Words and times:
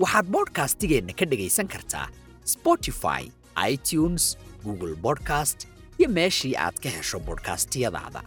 waxaad 0.00 0.26
bodhkastigeenna 0.34 1.12
ka 1.18 1.24
dhegaysan 1.30 1.68
kartaa 1.74 2.06
spotify 2.54 3.22
itunes 3.72 4.24
google 4.64 4.94
bodcast 5.04 5.58
iyo 5.98 6.08
meeshii 6.18 6.54
aad 6.64 6.76
ka 6.84 6.88
hesho 6.96 7.18
bodhkastiyadaada 7.28 8.22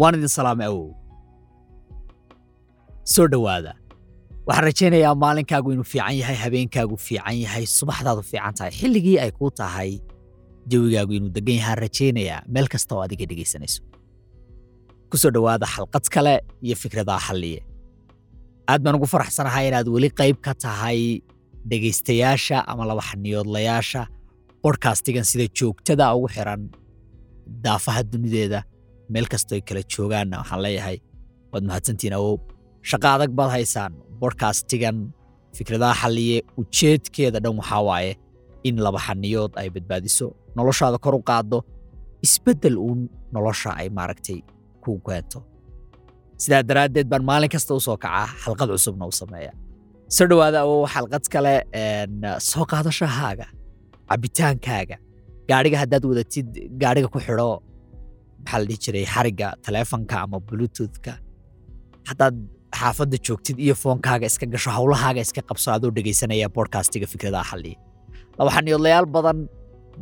waan 0.00 0.14
idin 0.18 0.28
salaamay 0.36 0.66
awow 0.72 0.88
soo 3.14 3.26
dhowaada. 3.32 3.72
Waxaan 4.46 4.64
rajaynayaa 4.68 5.14
maalinkaagu 5.22 5.68
inuu 5.74 5.84
fiican 5.92 6.14
yahay 6.20 6.36
habeenkaagu 6.44 6.96
fiican 7.06 7.36
yahay 7.44 7.64
subaxdaadu 7.78 8.22
fiican 8.30 8.54
tahay 8.58 8.72
xilligii 8.80 9.16
ay 9.24 9.30
kuu 9.38 9.50
tahay 9.60 9.90
jawigaagu 10.70 11.12
inuu 11.18 11.30
degan 11.36 11.56
yahaan 11.60 11.78
rajaynayaa. 11.84 12.40
Meel 12.52 12.66
kasta 12.72 12.92
oo 12.94 13.02
adiga 13.06 13.24
dhegaysanayso 13.30 13.80
ku 15.10 15.16
soo 15.22 15.30
dhowaada 15.34 15.66
xalqad 15.74 16.06
kale 16.14 16.34
iyo 16.66 16.76
fikradaha 16.82 17.20
xalliye. 17.28 17.60
Aad 18.70 18.80
baan 18.84 18.96
ugu 18.98 19.06
faraxsanahay 19.14 19.64
inaad 19.68 19.88
weli 19.94 20.08
qayb 20.20 20.36
ka 20.46 20.52
tahay 20.64 21.00
dhegaystayaasha 21.70 22.56
ama 22.70 22.84
labaxaniyoodlayaasha 22.90 24.02
bodhkastigan 24.62 25.24
sida 25.30 25.46
joogtada 25.58 26.04
ugu 26.16 26.28
xiran 26.34 26.62
daafaha 27.64 28.02
dunideeda 28.12 28.60
meel 29.12 29.26
kastoo 29.32 29.54
ay 29.58 29.62
kala 29.68 29.82
joogaanna 29.94 30.36
waxaan 30.42 30.60
leeyahay 30.64 30.96
waad 31.52 31.64
mahadsantiin 31.68 32.14
awow 32.18 32.34
shaqa 32.90 33.08
adag 33.16 33.30
baad 33.38 33.50
haysaan. 33.56 33.92
Bodhkastigan 34.20 34.96
fikradaha 35.56 35.94
xalliye 36.02 36.38
ujeedkeeda 36.60 37.38
dhan 37.44 37.54
waxaa 37.60 37.82
waaye 37.88 38.12
in 38.68 38.76
laba 38.84 38.98
xaniyood 39.06 39.52
ay 39.60 39.68
badbaadiso. 39.74 40.26
Noloshaada 40.56 40.98
kor 41.04 41.14
u 41.20 41.22
qaaddo 41.30 41.58
isbeddel 42.26 42.76
uun 42.86 43.00
nolosha 43.34 43.70
ay 43.80 43.88
maaragtay 43.98 44.38
ku 44.82 44.90
keento 45.06 45.38
sidaa 46.42 46.62
daraaddeed 46.68 47.06
baan 47.12 47.24
maalin 47.30 47.50
kasta 47.54 47.72
u 47.74 47.80
soo 47.86 47.96
kacaa 48.04 48.26
xalqad 48.44 48.68
cusubna 48.74 49.04
u 49.10 49.12
sameeya. 49.20 49.52
Soo 50.16 50.26
dhowaada 50.30 50.58
awow 50.64 50.82
xalqad 50.94 51.24
kale 51.34 51.54
soo 52.50 52.64
qaadashahaaga 52.72 53.46
cabbitaankaaga. 54.10 54.96
Gaadhiga 55.50 55.76
haddaad 55.82 56.04
wadatid 56.10 56.48
gaadhiga 56.82 57.08
ku 57.14 57.18
xidho 57.26 57.48
maxaa 58.44 58.58
la 58.60 58.64
dhihi 58.68 58.78
jiray 58.84 59.04
xarigga 59.14 59.48
taleefonka 59.64 60.16
ama 60.24 60.38
bluetoothka. 60.48 61.12
Haddaad 62.08 62.34
xaafadda 62.78 63.16
joogtid 63.26 63.56
iyo 63.64 63.74
foonkaaga 63.82 64.26
iska 64.30 64.46
gasho 64.52 64.70
howlahaaga 64.76 65.20
iska 65.26 65.40
qabso 65.48 65.68
adoo 65.76 65.90
dhegaysanaya 65.96 66.46
bodhkastiga 66.56 67.06
fikradaha 67.12 67.44
xalliya 67.50 67.78
laba 68.38 68.50
xaniyoodlayaal 68.56 69.06
badan 69.16 69.38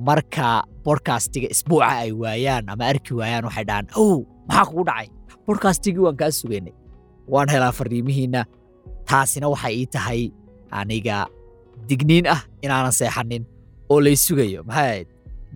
marka 0.08 0.47
bodhkastiga 0.86 1.47
isbuuca 1.54 1.88
ay 2.04 2.10
waayaan 2.22 2.64
ama 2.72 2.84
arki 2.92 3.12
waayaan 3.19 3.44
waxay 3.48 3.64
dhahaan 3.69 3.86
ow 4.03 4.12
maxaa 4.48 4.66
kugu 4.70 4.84
dhacay? 4.91 5.08
Bodhkastigii 5.47 6.03
waan 6.06 6.16
kaa 6.20 6.31
sugaynay. 6.38 6.75
Waan 7.32 7.48
helaa 7.53 7.72
fariimihiinna 7.78 8.41
taasina 9.08 9.47
waxay 9.52 9.75
ii 9.81 9.87
tahay 9.94 10.22
aniga 10.78 11.16
digniin 11.88 12.26
ah 12.34 12.41
inaanan 12.64 12.94
seexanin 13.00 13.42
oo 13.92 13.98
lay 14.04 14.16
sugayo. 14.26 14.60
Maxay 14.69 14.87
ahayd? 14.91 15.06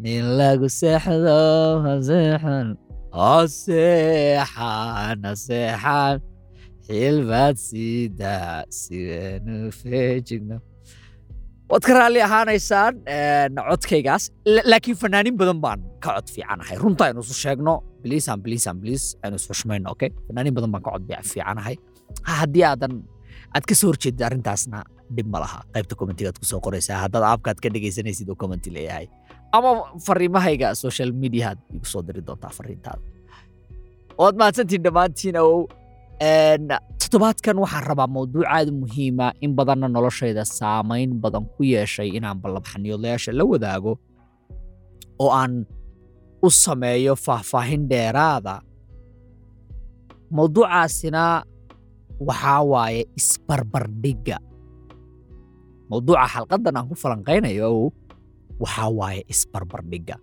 Nin 0.02 0.24
lagu 0.38 0.66
seexdo 0.80 1.36
haseexan 1.86 2.68
haseexan 3.18 5.18
haseexan 5.24 6.20
xilbaad 6.88 7.56
siidaa 7.68 8.64
sideenu 8.80 9.70
feejigno 9.80 10.56
waad 11.70 11.82
ka 11.88 11.92
raalli 11.98 12.20
ahaanaysaan 12.28 12.94
codkaygaas 13.70 14.24
laakiin 14.70 14.96
fanaanin 15.02 15.36
badan 15.40 15.58
baan 15.64 15.80
ka 16.04 16.10
cod 16.16 16.28
fiicanahay. 16.34 16.76
Runta 16.82 17.02
aynu 17.08 17.20
isu 17.24 17.34
sheegno 17.44 17.74
bliisan 18.02 18.38
bliisan 18.44 18.76
bliis 18.82 19.04
aynu 19.24 19.36
isxushmayno 19.40 19.88
okay? 19.94 20.10
Fanaanin 20.28 20.54
badan 20.56 20.70
baan 20.74 20.82
ka 20.86 20.90
cod 20.96 21.04
fiicanahay. 21.32 21.76
Haddii 22.38 22.64
aadan 22.70 22.92
aad 23.56 23.64
ka 23.68 23.74
soo 23.80 23.88
horjeedid 23.92 24.22
arrintaasna 24.28 24.84
dhib 25.16 25.28
ma 25.32 25.38
laha. 25.44 25.58
Qaybta 25.74 25.94
commentigaad 26.00 26.36
ku 26.40 26.44
soo 26.50 26.60
qoraysaa 26.66 26.98
haddaad 27.04 27.24
aabkaad 27.30 27.58
ka 27.64 27.68
dhegaysanaysid 27.74 28.28
oo 28.28 28.36
commenti 28.42 28.70
leeyahay. 28.76 29.06
Ama 29.56 29.70
fariimahayga 30.06 30.74
social 30.84 31.10
mediahaad 31.22 31.58
igu 31.74 31.86
soo 31.92 32.02
diri 32.06 32.20
doontaa 32.28 32.52
fariintaada. 32.58 33.02
Waad 34.20 34.36
mahadsantiin 34.40 34.82
dhammaantiin 34.84 35.36
awow 35.42 35.64
toddobaadkan 36.20 37.56
waxaan 37.58 37.84
rabaa 37.90 38.06
mawduuc 38.06 38.46
aad 38.46 38.70
muhiima 38.70 39.32
in 39.42 39.54
badanna 39.54 39.88
noloshayda 39.90 40.44
saamayn 40.46 41.18
badan 41.20 41.44
ku 41.56 41.62
yeeshay 41.66 42.08
inaan 42.14 42.38
ballabxaniyoodlayaasha 42.42 43.32
la 43.34 43.44
wadaago 43.44 43.98
oo 45.18 45.30
aan 45.30 45.66
u 46.42 46.48
sameeyo 46.50 47.16
faahfaahin 47.16 47.88
dheeraada. 47.88 48.60
Mawduucaasina 50.30 51.42
waxaa 52.20 52.62
waaye 52.62 53.02
isbarbardhigga 53.18 54.38
mawduuca 55.90 56.26
xalqaddan 56.34 56.76
aan 56.78 56.86
ku 56.90 56.94
falanqaynayo 56.94 57.90
waxaa 58.62 58.90
waaye 58.98 59.22
isbarbardhigga 59.32 60.16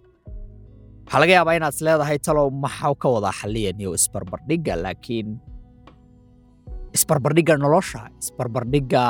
waxaa 1.05 1.19
laga 1.21 1.33
yaabaa 1.37 1.55
inaad 1.59 1.75
is 1.75 2.21
talow 2.25 2.47
maxaa 2.63 2.95
ka 3.01 3.07
wadaa 3.15 3.31
xalliyaniyo 3.39 3.89
isbarbardhigga 3.99 4.73
laakiin 4.83 5.27
isbarbardhigga 6.95 7.55
nolosha 7.57 8.01
isbarbardhigga 8.21 9.03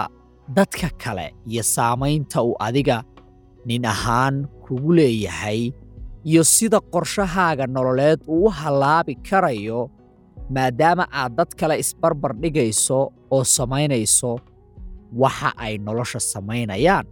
dadka 0.58 0.90
kale 1.04 1.34
iyo 1.48 1.64
saamaynta 1.64 2.42
uu 2.44 2.56
adiga 2.60 3.04
nin 3.66 3.86
ahaan 3.86 4.36
kugu 4.66 4.92
leeyahay 4.98 5.72
iyo 6.30 6.44
sida 6.44 6.80
qorshahaaga 6.94 7.66
nololeed 7.68 8.20
uu 8.28 8.46
u 8.46 8.50
hallaabi 8.50 9.16
karayo 9.30 9.90
maadaama 10.56 11.06
aad 11.22 11.34
dad 11.38 11.52
kale 11.60 11.76
isbarbardhigayso 11.84 13.00
oo 13.36 13.44
samaynayso 13.58 14.32
waxa 15.22 15.50
ay 15.58 15.74
nolosha 15.78 16.20
samaynayaan. 16.34 17.06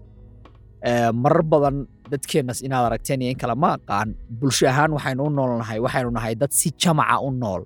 Marar 1.21 1.43
badan 1.43 1.77
dadkeennas 2.11 2.61
inaad 2.63 2.85
aragteen 2.87 3.21
iyo 3.21 3.31
in 3.31 3.37
kale 3.41 3.55
ma 3.55 3.69
aqaan 3.77 4.15
bulsho 4.39 4.65
ahaan 4.71 4.91
waxaynu 4.95 5.23
u 5.27 5.29
noolnahay 5.29 5.79
waxaynu 5.85 6.11
nahay 6.17 6.35
dad 6.41 6.51
si 6.51 6.71
jamaca 6.81 7.19
u 7.27 7.31
nool 7.31 7.61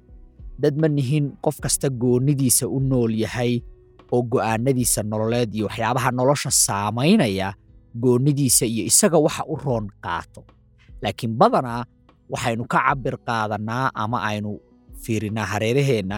dad 0.64 0.76
ma 0.82 0.88
nihin 0.98 1.26
qof 1.46 1.58
kasta 1.64 1.88
goonidiisa 2.02 2.66
u 2.68 2.78
nool 2.90 3.12
yahay 3.24 3.54
oo 4.14 4.22
go'aanadiisa 4.32 5.02
nololeed 5.12 5.52
iyo 5.58 5.66
waxyaabaha 5.70 6.10
nolosha 6.18 6.52
saamaynaya 6.66 7.50
goonidiisa 8.04 8.66
iyo 8.74 8.84
isaga 8.92 9.18
waxa 9.26 9.44
u 9.46 9.56
roon 9.64 9.86
qaato. 10.04 10.42
Laakiin 11.04 11.34
badanaa 11.40 11.84
waxaynu 12.34 12.64
ka 12.72 12.80
cabir 12.88 13.16
qaadannaa 13.28 13.86
ama 14.04 14.18
aynu 14.30 14.52
fiirinaa 15.04 15.46
hareeraheenna 15.52 16.18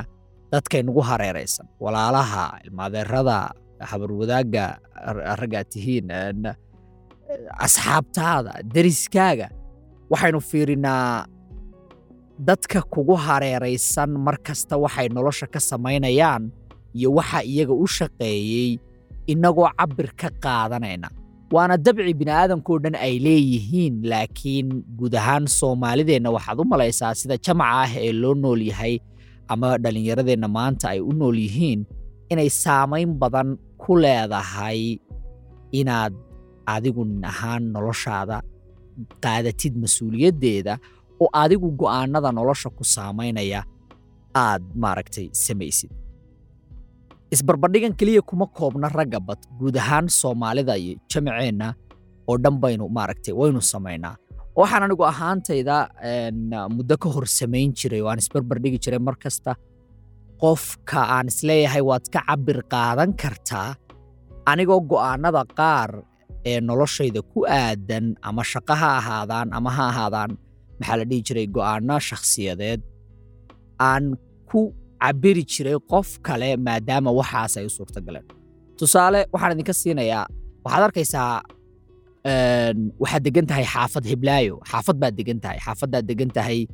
dadkaynugu 0.51 1.01
hareeraysan. 1.09 1.65
Walaalaha 1.83 2.43
ilmaadeerada 2.65 3.37
habarwadaagga 3.89 4.65
raggaad 5.41 5.67
tihiin 5.73 6.07
asxaabtaada 7.65 8.53
deriskaaga 8.73 9.47
waxaynu 10.11 10.39
fiirinaa 10.49 11.25
dadka 12.39 12.81
kugu 12.83 13.15
hareeraysan 13.15 14.11
mar 14.25 14.37
kasta 14.43 14.75
waxay 14.77 15.07
nolosha 15.09 15.47
ka 15.47 15.59
samaynayaan 15.59 16.51
iyo 16.95 17.09
waxa 17.17 17.39
iyaga 17.43 17.73
u 17.73 17.87
shaqeeyey 17.87 18.79
innagoo 19.31 19.69
cabbir 19.79 20.09
ka 20.19 20.29
qaadanayna. 20.43 21.09
Waana 21.53 21.77
dabci 21.85 22.13
bini'aadankoo 22.19 22.77
dhan 22.83 22.95
ay 23.05 23.15
leeyihiin 23.25 23.95
laakiin 24.11 24.69
guud 24.97 25.13
ahaan 25.15 25.45
soomaalideenna 25.47 26.29
waxaad 26.35 26.59
u 26.59 26.65
malaysaa 26.73 27.13
sida 27.19 27.37
jamaca 27.45 27.85
ah 27.85 27.91
ee 28.05 28.11
loo 28.21 28.33
nool 28.43 28.61
yahay 28.71 28.95
ama 29.47 29.77
dhallinyaradeenna 29.83 30.47
maanta 30.57 30.85
ay 30.93 30.99
u 30.99 31.11
nool 31.19 31.37
yihiin 31.45 31.81
inay 32.31 32.49
saamayn 32.63 33.11
badan 33.21 33.49
ku 33.81 33.91
leedahay 34.03 34.99
inaad 35.79 36.13
adigu 36.73 37.03
ahaan 37.31 37.63
noloshaada 37.75 38.37
qaadatid 39.23 39.73
mas'uuliyaddeeda 39.83 40.73
oo 41.23 41.29
adigu 41.43 41.67
go'aanada 41.81 42.29
nolosha 42.37 42.69
ku 42.77 42.83
saamaynaya 42.95 43.61
aad 44.45 44.63
maaragtay 44.83 45.27
samaysid. 45.45 45.91
Isbarbardhigan 47.33 47.93
keliya 47.99 48.21
kuma 48.21 48.45
koobna 48.47 48.87
ragga 48.97 49.19
bad 49.19 49.39
guud 49.59 49.75
ahaan 49.81 50.07
soomaalida 50.19 50.75
iyo 50.77 50.99
jamaceenna 51.11 51.67
oo 52.29 52.35
dhan 52.43 52.55
baynu 52.63 52.85
maaragtay 52.97 53.33
waynu 53.39 53.61
samaynaa 53.73 54.15
waxaan 54.59 54.83
anigu 54.87 55.03
ahaantayda 55.11 55.77
muddo 56.75 56.95
ka 57.03 57.07
hor 57.13 57.25
samayn 57.39 57.69
jiray 57.79 58.01
oo 58.03 58.09
aan 58.11 58.19
isbarbardhigi 58.23 58.77
jiray 58.83 59.01
mar 59.07 59.15
kasta 59.23 59.51
qofka 60.41 61.01
aan 61.15 61.27
is 61.31 61.39
leeyahay 61.47 61.81
waad 61.89 62.05
ka 62.13 62.19
cabir 62.29 62.59
qaadan 62.73 63.11
kartaa 63.21 63.69
anigoo 64.51 64.79
go'aanada 64.91 65.41
qaar 65.59 65.91
ee 66.49 66.59
noloshayda 66.69 67.21
ku 67.33 67.39
aadan 67.59 68.05
ama 68.27 68.43
shaqo 68.51 68.73
ha 68.81 68.89
ahaadaan 69.01 69.47
ama 69.57 69.69
ha 69.77 69.83
ahaadaan 69.91 70.31
maxaa 70.79 70.97
la 70.99 71.05
dhihi 71.09 71.21
jiray? 71.27 71.47
Go'aano 71.55 71.95
shakhsiyadeed. 72.09 72.81
Aan 73.89 74.03
ku 74.49 74.61
cabiri 75.01 75.43
jiray 75.51 75.77
qof 75.91 76.07
kale 76.27 76.49
maadaama 76.65 77.09
waxaas 77.19 77.53
ay 77.59 77.65
u 77.69 77.71
suurta 77.77 77.99
tusaale 78.79 79.19
waxaan 79.33 79.51
idinka 79.55 79.73
siinayaa. 79.81 80.25
Waxaad 80.65 80.83
arkaysaa 80.87 81.33
waxaad 83.01 83.23
degan 83.27 83.45
tahay 83.49 83.65
xaafad 83.73 84.03
hiblaayo. 84.11 84.55
Xaafad 84.71 84.97
baad 85.01 85.13
degan 85.19 85.39
tahay. 85.43 85.57
Xaafaddaad 85.65 86.05
degan 86.09 86.29
tahay 86.37 86.67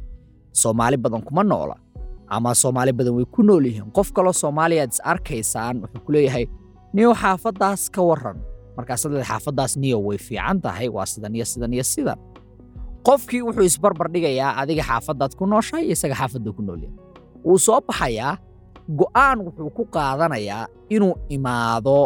soomaali 0.61 0.97
badan 1.03 1.21
kuma 1.27 1.43
noola. 1.43 1.75
Ama 2.35 2.51
soomaali 2.55 2.91
badan 2.97 3.13
way 3.17 3.25
ku 3.35 3.41
nool 3.43 3.65
yihiin. 3.67 3.91
Qof 3.97 4.07
kaloo 4.15 4.33
soomaaliyaad 4.43 4.91
is 4.95 4.99
arkaysaan 5.11 5.75
wuxuu 5.83 6.01
ku 6.05 6.11
leeyahay 6.15 6.45
niyow 6.95 7.13
xaafaddaas 7.21 7.81
ka 7.95 8.01
warran. 8.09 8.37
Markaasaad 8.77 9.11
leed 9.13 9.25
xaafaddaas 9.31 9.73
niyow 9.83 9.99
way 10.07 10.17
fiican 10.27 10.57
tahay. 10.65 10.87
Waa 10.95 11.05
sidan 11.05 11.35
iyo 11.35 11.45
sidan 11.45 11.73
iyo 11.75 11.83
sidan 11.83 12.17
qofkii 13.07 13.41
wuxuu 13.47 13.65
isbarbar 13.69 14.07
dhigayaa 14.13 14.51
adiga 14.61 14.83
xaafaddaad 14.89 15.33
ku 15.39 15.43
nooshahay 15.51 15.83
iyo 15.85 15.93
isaga 15.97 16.15
xaafadda 16.21 16.49
ku 16.57 16.61
noolyahay 16.67 16.95
wuu 17.45 17.57
soo 17.65 17.79
baxayaa 17.87 18.33
go'aan 18.99 19.37
wuxuu 19.45 19.69
ku 19.77 19.83
qaadanayaa 19.95 20.63
inuu 20.95 21.13
imaado 21.35 21.97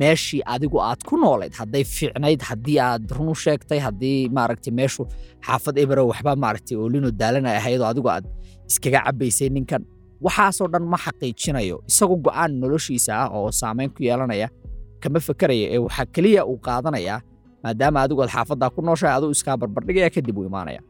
meeshii 0.00 0.42
adigu 0.54 0.78
aad 0.82 1.00
ku 1.08 1.14
noolayd. 1.22 1.52
Hadday 1.60 1.84
fiicnayd 1.84 2.40
haddii 2.48 2.78
aad 2.80 3.10
run 3.16 3.34
sheegtay 3.34 3.78
haddii 3.86 4.28
maaragtay 4.36 4.72
meeshu 4.78 5.02
xaafad 5.46 5.74
ebero 5.82 6.02
waxba 6.10 6.32
maaragtay 6.44 6.76
oolino 6.82 7.10
daalana 7.20 7.50
ahaydoo 7.58 7.86
adigu 7.92 8.08
aad 8.14 8.24
iskaga 8.70 9.00
cabbaysay 9.06 9.48
ninkan. 9.56 9.82
Waxaasoo 10.24 10.68
dhan 10.72 10.84
ma 10.92 10.98
xaqiijinayo 11.04 11.76
isagu 11.90 12.14
go'aan 12.26 12.50
noloshiisa 12.62 13.12
ah 13.22 13.28
oo 13.36 13.50
saamayn 13.60 13.90
ku 13.94 14.00
yeelanaya 14.08 14.48
kama 15.02 15.18
fekeraya 15.26 15.66
ee 15.74 15.78
waxaa 15.86 16.06
keliya 16.14 16.42
uu 16.50 16.58
qaadanayaa 16.66 17.18
maadaama 17.64 17.98
adigu 18.04 18.22
xaafaddaa 18.34 18.70
ku 18.74 18.80
nooshahay 18.86 19.14
aduu 19.18 19.30
iskaa 19.36 19.56
barbardhigaya 19.60 20.10
kadib 20.14 20.36
uu 20.40 20.46
imaanaya 20.50 20.80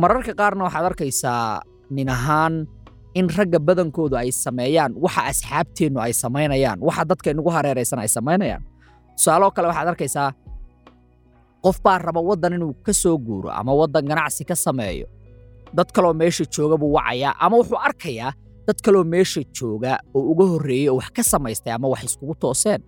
mararka 0.00 0.32
qaarna 0.40 0.62
waxaad 0.66 0.84
arkaysaa 0.90 1.62
nin 1.96 2.08
ahaan 2.16 2.54
in 3.18 3.26
ragga 3.36 3.58
badankoodu 3.66 4.16
ay 4.22 4.30
sameeyaan 4.44 4.92
waxa 5.04 5.22
asxaabteennu 5.30 5.98
ay 6.04 6.12
samaynayaan 6.22 6.78
waxa 6.86 7.04
dadka 7.10 7.28
inugu 7.34 7.50
hareeraysan 7.56 7.98
ay 8.04 8.08
samaynayaan. 8.08 8.62
Tusaaloo 9.16 9.50
kale 9.56 9.66
waxaad 9.70 9.88
arkaysaa 9.92 10.28
qof 11.64 11.76
baa 11.84 11.98
raba 11.98 12.20
waddan 12.28 12.52
inuu 12.56 12.72
ka 12.86 12.92
soo 13.02 13.16
guuro 13.26 13.50
ama 13.50 13.72
waddan 13.80 14.04
ganacsi 14.10 14.44
ka 14.50 14.54
sameeyo. 14.54 15.06
Dad 15.76 15.88
kaloo 15.94 16.14
meesha 16.20 16.44
jooga 16.54 16.76
buu 16.80 16.92
wacayaa 16.96 17.32
ama 17.44 17.56
wuxuu 17.60 17.78
arkayaa 17.88 18.32
dad 18.66 18.78
kaloo 18.84 19.04
meesha 19.04 19.40
jooga 19.56 19.92
oo 20.14 20.22
uga 20.32 20.44
horreeyey 20.52 20.88
oo 20.88 20.96
wax 21.00 21.08
ka 21.16 21.22
samaystay 21.22 21.72
ama 21.76 21.88
wax 21.92 22.02
iskugu 22.08 22.34
tooseen 22.42 22.80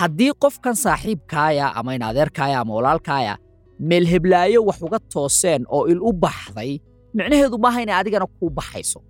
haddii 0.00 0.32
qofkan 0.42 0.74
saaxiibkaaya 0.84 1.66
ama 1.78 1.94
in 1.96 2.02
adeerkaaya 2.02 2.56
ama 2.62 2.72
walaalkaaya 2.78 3.34
meel 3.88 4.06
heblaayo 4.12 4.60
wax 4.68 4.78
uga 4.86 4.98
tooseen 5.12 5.62
oo 5.68 5.86
il 5.92 6.00
u 6.00 6.12
baxday 6.12 6.72
micnaheedu 7.16 7.58
maaha 7.64 7.78
inay 7.84 7.96
adigana 8.00 8.26
kuu 8.38 8.50
baxayso. 8.50 9.00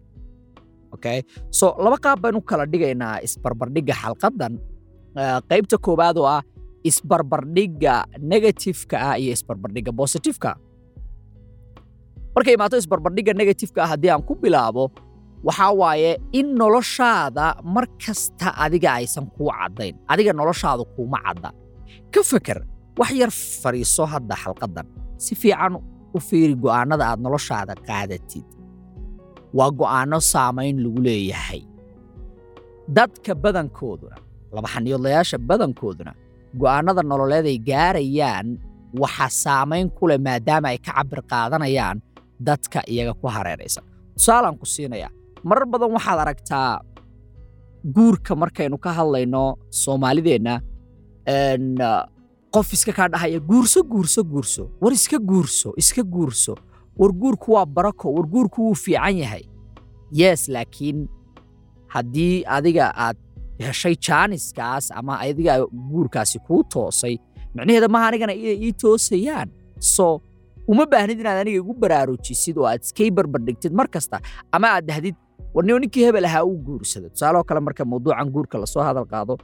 So 1.51 1.67
laba 1.85 1.97
qaab 2.05 2.19
baynu 2.23 2.41
kala 2.51 2.65
dhigaynaa 2.73 3.17
isbarbardhigga 3.27 3.95
xalqaddan. 4.03 4.53
Qaybta 5.51 5.77
koowaad 5.87 6.17
oo 6.23 6.27
ah 6.37 6.43
isbarbardhigga 6.91 7.95
negatifeka 8.33 8.97
ah 9.11 9.15
iyo 9.23 9.33
isbarbardhigga 9.37 9.93
bositifeka 9.99 10.53
markay 12.35 12.55
imaato 12.57 12.77
isbarbardhigga 12.83 13.33
negatifeka 13.41 13.81
ah 13.85 13.89
haddii 13.93 14.11
aan 14.15 14.23
ku 14.29 14.35
bilaabo 14.43 14.85
waxaa 15.47 15.73
waaye 15.81 16.13
in 16.39 16.47
noloshaada 16.61 17.47
mar 17.75 17.87
kasta 18.03 18.49
adiga 18.65 18.91
aysan 18.99 19.27
kuu 19.37 19.51
caddayn 19.59 19.95
adiga 20.13 20.33
noloshaadu 20.41 20.85
kuuma 20.95 21.19
cadda. 21.27 21.51
Ka 22.13 22.21
feker 22.31 22.59
wax 22.99 23.11
yar 23.21 23.31
fadhiiso 23.63 24.03
hadda 24.13 24.35
xalqaddan 24.43 24.87
si 25.25 25.33
fiican 25.43 25.73
u 26.17 26.19
fiiri 26.29 26.55
go'aannada 26.65 27.05
aad 27.11 27.21
noloshaada 27.27 27.75
qaadatid 27.89 28.47
waa 29.59 29.71
go'aanno 29.81 30.19
saamayn 30.33 30.77
lagu 30.85 31.01
leeyahay. 31.07 31.63
Dadka 32.97 33.33
badankooduna 33.45 34.17
labaxaniyoodlayaasha 34.55 35.37
badankooduna 35.49 36.13
go'aannada 36.61 37.03
nololeeday 37.11 37.57
gaarayaan 37.71 38.47
waxa 39.03 39.27
saamayn 39.45 39.87
ku 39.97 40.03
leh 40.11 40.19
maadaama 40.27 40.67
ay 40.73 40.79
ka 40.87 40.93
cabir 40.99 41.21
qaadanayaan 41.33 41.99
dadka 42.49 42.79
iyaga 42.93 43.13
ku 43.21 43.27
hareeraysan. 43.35 43.85
Tusaalaan 44.17 44.57
ku 44.61 44.67
siinaya 44.75 45.09
marar 45.49 45.67
badan 45.73 45.91
waxaad 45.97 46.19
aragtaa 46.25 46.81
guurka 47.95 48.33
markaynu 48.43 48.77
ka 48.85 48.91
hadlayno 48.99 49.43
soomaalideenna 49.83 50.55
qof 52.55 52.69
iska 52.77 52.93
kaa 52.99 53.09
dhahaya 53.13 53.41
guurso 53.51 53.81
guurso 53.93 54.21
guurso 54.33 54.63
war 54.83 54.93
iska 54.99 55.19
guurso 55.31 55.69
iska 55.83 56.03
guurso 56.15 56.55
war 57.01 57.13
guurku 57.23 57.53
waa 57.57 57.67
barako 57.67 58.13
war 58.17 58.27
guurku 58.35 58.59
wuu 58.67 58.75
fiican 58.85 59.17
yahay. 59.23 59.45
Yes 60.21 60.49
laakiin 60.49 61.09
haddii 61.95 62.45
adiga 62.57 62.87
aad 63.05 63.17
heshay 63.59 63.95
jaaniskaas 64.07 64.91
ama 64.99 65.19
adiga 65.25 65.55
guurkaasi 65.93 66.39
kuu 66.47 66.63
toosay 66.75 67.17
micnaheeda 67.55 67.89
maaha 67.89 68.07
anigana 68.09 68.35
ii 68.37 68.73
toosayaan? 68.73 69.49
So 69.79 70.21
uma 70.69 70.85
baahnid 70.87 71.21
inaad 71.21 71.39
aniga 71.43 71.59
igu 71.65 71.75
baraarujisid 71.83 72.57
oo 72.59 72.67
aad 72.71 72.83
iskay 72.85 73.11
barbardhigtid 73.11 73.73
mar 73.73 73.89
kasta 73.95 74.21
ama 74.53 74.69
aad 74.77 74.85
dhahdid 74.91 75.17
warniyo 75.55 75.77
ninkii 75.83 76.05
hebel 76.09 76.25
ahaa 76.31 76.45
uu 76.51 76.59
guursada 76.67 77.09
tusaaloo 77.15 77.45
kale 77.49 77.61
marka 77.67 77.85
mawduucan 77.91 78.29
guurka 78.35 78.57
la 78.63 78.67
soo 78.73 78.83
hadal 78.89 79.07
qaado 79.13 79.35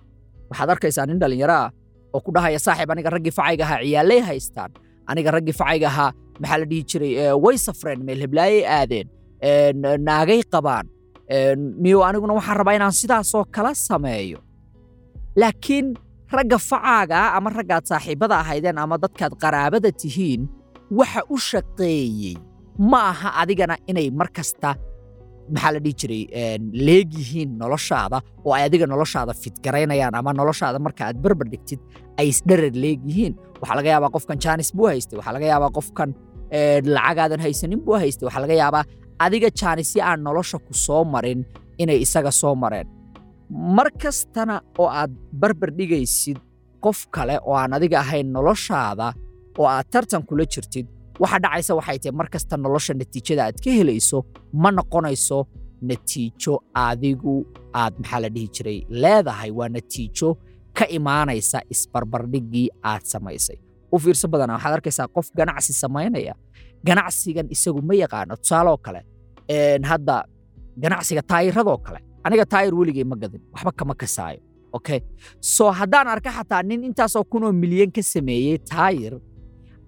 waxaad 0.50 0.70
arkaysaa 0.74 1.06
nin 1.08 1.18
dhallinyaro 1.22 1.54
ah 1.64 1.70
oo 2.14 2.20
ku 2.26 2.30
dhahaya 2.36 2.58
saaxiib 2.66 2.90
aniga 2.94 3.10
raggii 3.14 3.34
facayga 3.38 3.64
ahaa 3.68 3.80
ciyaaley 3.84 4.20
haystaan. 4.28 4.70
Aniga 5.10 5.30
raggii 5.36 5.56
facayga 5.60 5.86
ahaa 5.92 6.10
maxaa 6.40 6.58
la 6.62 6.66
dhihi 6.70 6.82
jiray 6.90 7.12
way 7.44 7.56
safreen 7.66 8.00
meel 8.06 8.20
heblaayay 8.24 8.62
aadeen 8.76 9.06
naagay 10.08 10.40
qabaan. 10.52 10.86
Niyo 11.82 11.98
aniguna 12.08 12.32
waxaan 12.38 12.56
rabaa 12.60 12.74
inaan 12.78 12.94
sidaasoo 13.00 13.44
kala 13.54 13.70
sameeyo. 13.88 14.38
Laakiin 15.40 15.86
ragga 16.36 16.58
facaaga 16.70 17.20
ama 17.36 17.50
raggaad 17.58 17.84
saaxiibbada 17.90 18.34
ahaydeen 18.42 18.78
ama 18.84 18.96
dadkaad 19.04 19.32
qaraabada 19.42 19.90
tihiin 20.00 20.42
waxa 20.98 21.20
u 21.28 21.36
shaqeeyey 21.50 22.34
ma 22.90 23.00
aha 23.12 23.28
adigana 23.42 23.74
inay 23.90 24.08
mar 24.18 24.28
kasta 24.36 24.70
maxaa 25.54 25.72
la 25.74 25.80
dhihi 25.84 25.94
jiray 26.00 26.22
leeg 26.86 27.08
yihiin 27.20 27.50
noloshaada 27.62 28.18
oo 28.46 28.52
ay 28.56 28.62
adiga 28.68 28.86
noloshaada 28.92 29.32
fidgaraynayaan 29.42 30.14
ama 30.20 30.30
noloshaada 30.40 30.78
marka 30.86 31.02
aad 31.08 31.16
barbar 31.24 31.46
dhigtid 31.52 31.80
ay 32.20 32.26
isdherer 32.32 32.72
leeg 32.84 33.00
yihiin. 33.08 33.34
Waxaa 33.60 33.76
laga 33.78 33.88
yaabaa 33.94 34.10
qofkan 34.16 34.38
jaanis 34.44 34.70
buu 34.76 34.86
haystay 34.92 35.16
waxaa 35.20 35.34
laga 35.36 35.46
yaabaa 35.52 35.70
qofkan 35.78 36.10
lacagaadan 36.96 37.40
haysanin 37.44 37.80
buu 37.86 37.96
haystay 38.02 38.26
waxaa 38.28 38.42
laga 38.44 38.54
yaabaa 38.62 38.84
adiga 39.24 39.48
jaanisyo 39.60 40.00
aan 40.08 40.20
nolosha 40.26 40.56
ku 40.66 40.72
soo 40.86 41.02
marin 41.14 41.40
inay 41.82 41.98
isaga 42.06 42.30
soo 42.40 42.54
mareen. 42.62 42.86
Mar 43.76 43.88
kastana 44.02 44.54
oo 44.82 44.88
aad 45.00 45.12
barbar 45.40 45.70
dhigaysid 45.78 46.38
qof 46.84 46.98
kale 47.14 47.34
oo 47.48 47.54
aan 47.60 47.72
adiga 47.78 47.96
ahayn 48.04 48.28
noloshaada 48.36 49.06
oo 49.60 49.66
aad 49.74 49.86
tartan 49.92 50.22
kula 50.28 50.44
jirtid 50.52 50.86
waxa 51.22 51.38
dhacaysa 51.44 51.72
waxay 51.78 51.98
tahay 52.02 52.14
mar 52.20 52.28
kasta 52.34 52.54
nolosha 52.64 52.92
natiijada 53.00 53.42
aad 53.46 53.56
ka 53.64 53.70
helayso 53.78 54.18
ma 54.62 54.70
noqonayso 54.78 55.38
natiijo 55.90 56.54
adigu 56.86 57.34
aad 57.82 57.94
maxaa 58.02 58.20
la 58.24 58.28
dhihi 58.34 58.48
jiray 58.56 58.78
leedahay. 59.02 59.50
Waa 59.58 59.68
natiijo 59.76 60.28
ka 60.78 60.84
imaanaysa 60.98 61.58
isbarbardhiggii 61.74 62.68
aad 62.90 63.02
samaysay. 63.12 63.56
U 63.94 63.98
fiirso 64.02 64.26
badana 64.32 64.52
waxaad 64.56 64.74
arkaysaa 64.78 65.06
qof 65.16 65.26
ganacsi 65.38 65.72
samaynaya 65.82 66.34
ganacsigan 66.86 67.46
isagu 67.54 67.80
ma 67.88 67.94
yaqaano. 68.02 68.34
Tusaaloo 68.42 68.78
kale 68.86 69.00
hadda 69.90 70.16
ganacsiga 70.82 71.22
taayiradoo 71.30 71.78
kale 71.86 71.98
aniga 72.26 72.44
taayir 72.52 72.74
weligay 72.80 73.04
ma 73.10 73.16
gadin 73.22 73.42
waxba 73.54 73.72
kama 73.78 73.94
kasaayo 74.02 74.40
okay? 74.76 75.00
So 75.40 75.64
haddaan 75.78 76.08
arka 76.14 76.30
xataa 76.36 76.62
nin 76.68 76.80
intaasoo 76.88 77.24
kunoo 77.32 77.52
milyan 77.62 77.90
ka 77.96 78.02
sameeyey 78.12 78.58
taayir 78.72 79.12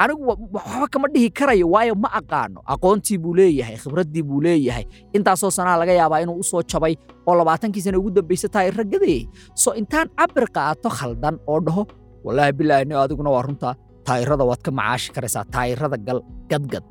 anigu 0.03 0.23
waxba 0.57 0.87
kama 0.93 1.07
dhihi 1.15 1.29
karayo 1.39 1.67
waayo 1.75 1.95
ma 2.03 2.09
aqaano. 2.21 2.59
Aqoontii 2.73 3.19
buu 3.23 3.35
leeyahay 3.39 3.77
khibraddii 3.83 4.23
buu 4.29 4.41
leeyahay. 4.47 4.85
Intaasoo 5.17 5.51
sanaa 5.57 5.77
laga 5.81 5.93
yaabaa 6.01 6.21
inuu 6.25 6.39
u 6.43 6.45
soo 6.51 6.63
jabay 6.71 6.95
oo 7.29 7.35
labaatankii 7.41 7.83
sana 7.85 7.99
ugu 8.01 8.11
dambaysa 8.17 8.47
taayirra 8.55 8.85
gadayay 8.93 9.23
so 9.63 9.69
intaan 9.81 10.09
cabir 10.19 10.47
qaato 10.57 10.89
khaldan 10.99 11.37
oo 11.53 11.59
dhaho 11.67 11.83
wallaahi 12.25 12.53
bilaahi 12.59 12.85
ni 12.89 12.95
adiguna 13.03 13.31
waa 13.35 13.43
runtaa 13.47 13.75
taayirada 14.07 14.45
waad 14.51 14.63
ka 14.67 14.71
macaashi 14.79 15.09
karaysaa 15.17 15.45
taayirada 15.55 15.97
gal 16.07 16.21
gadgad. 16.51 16.85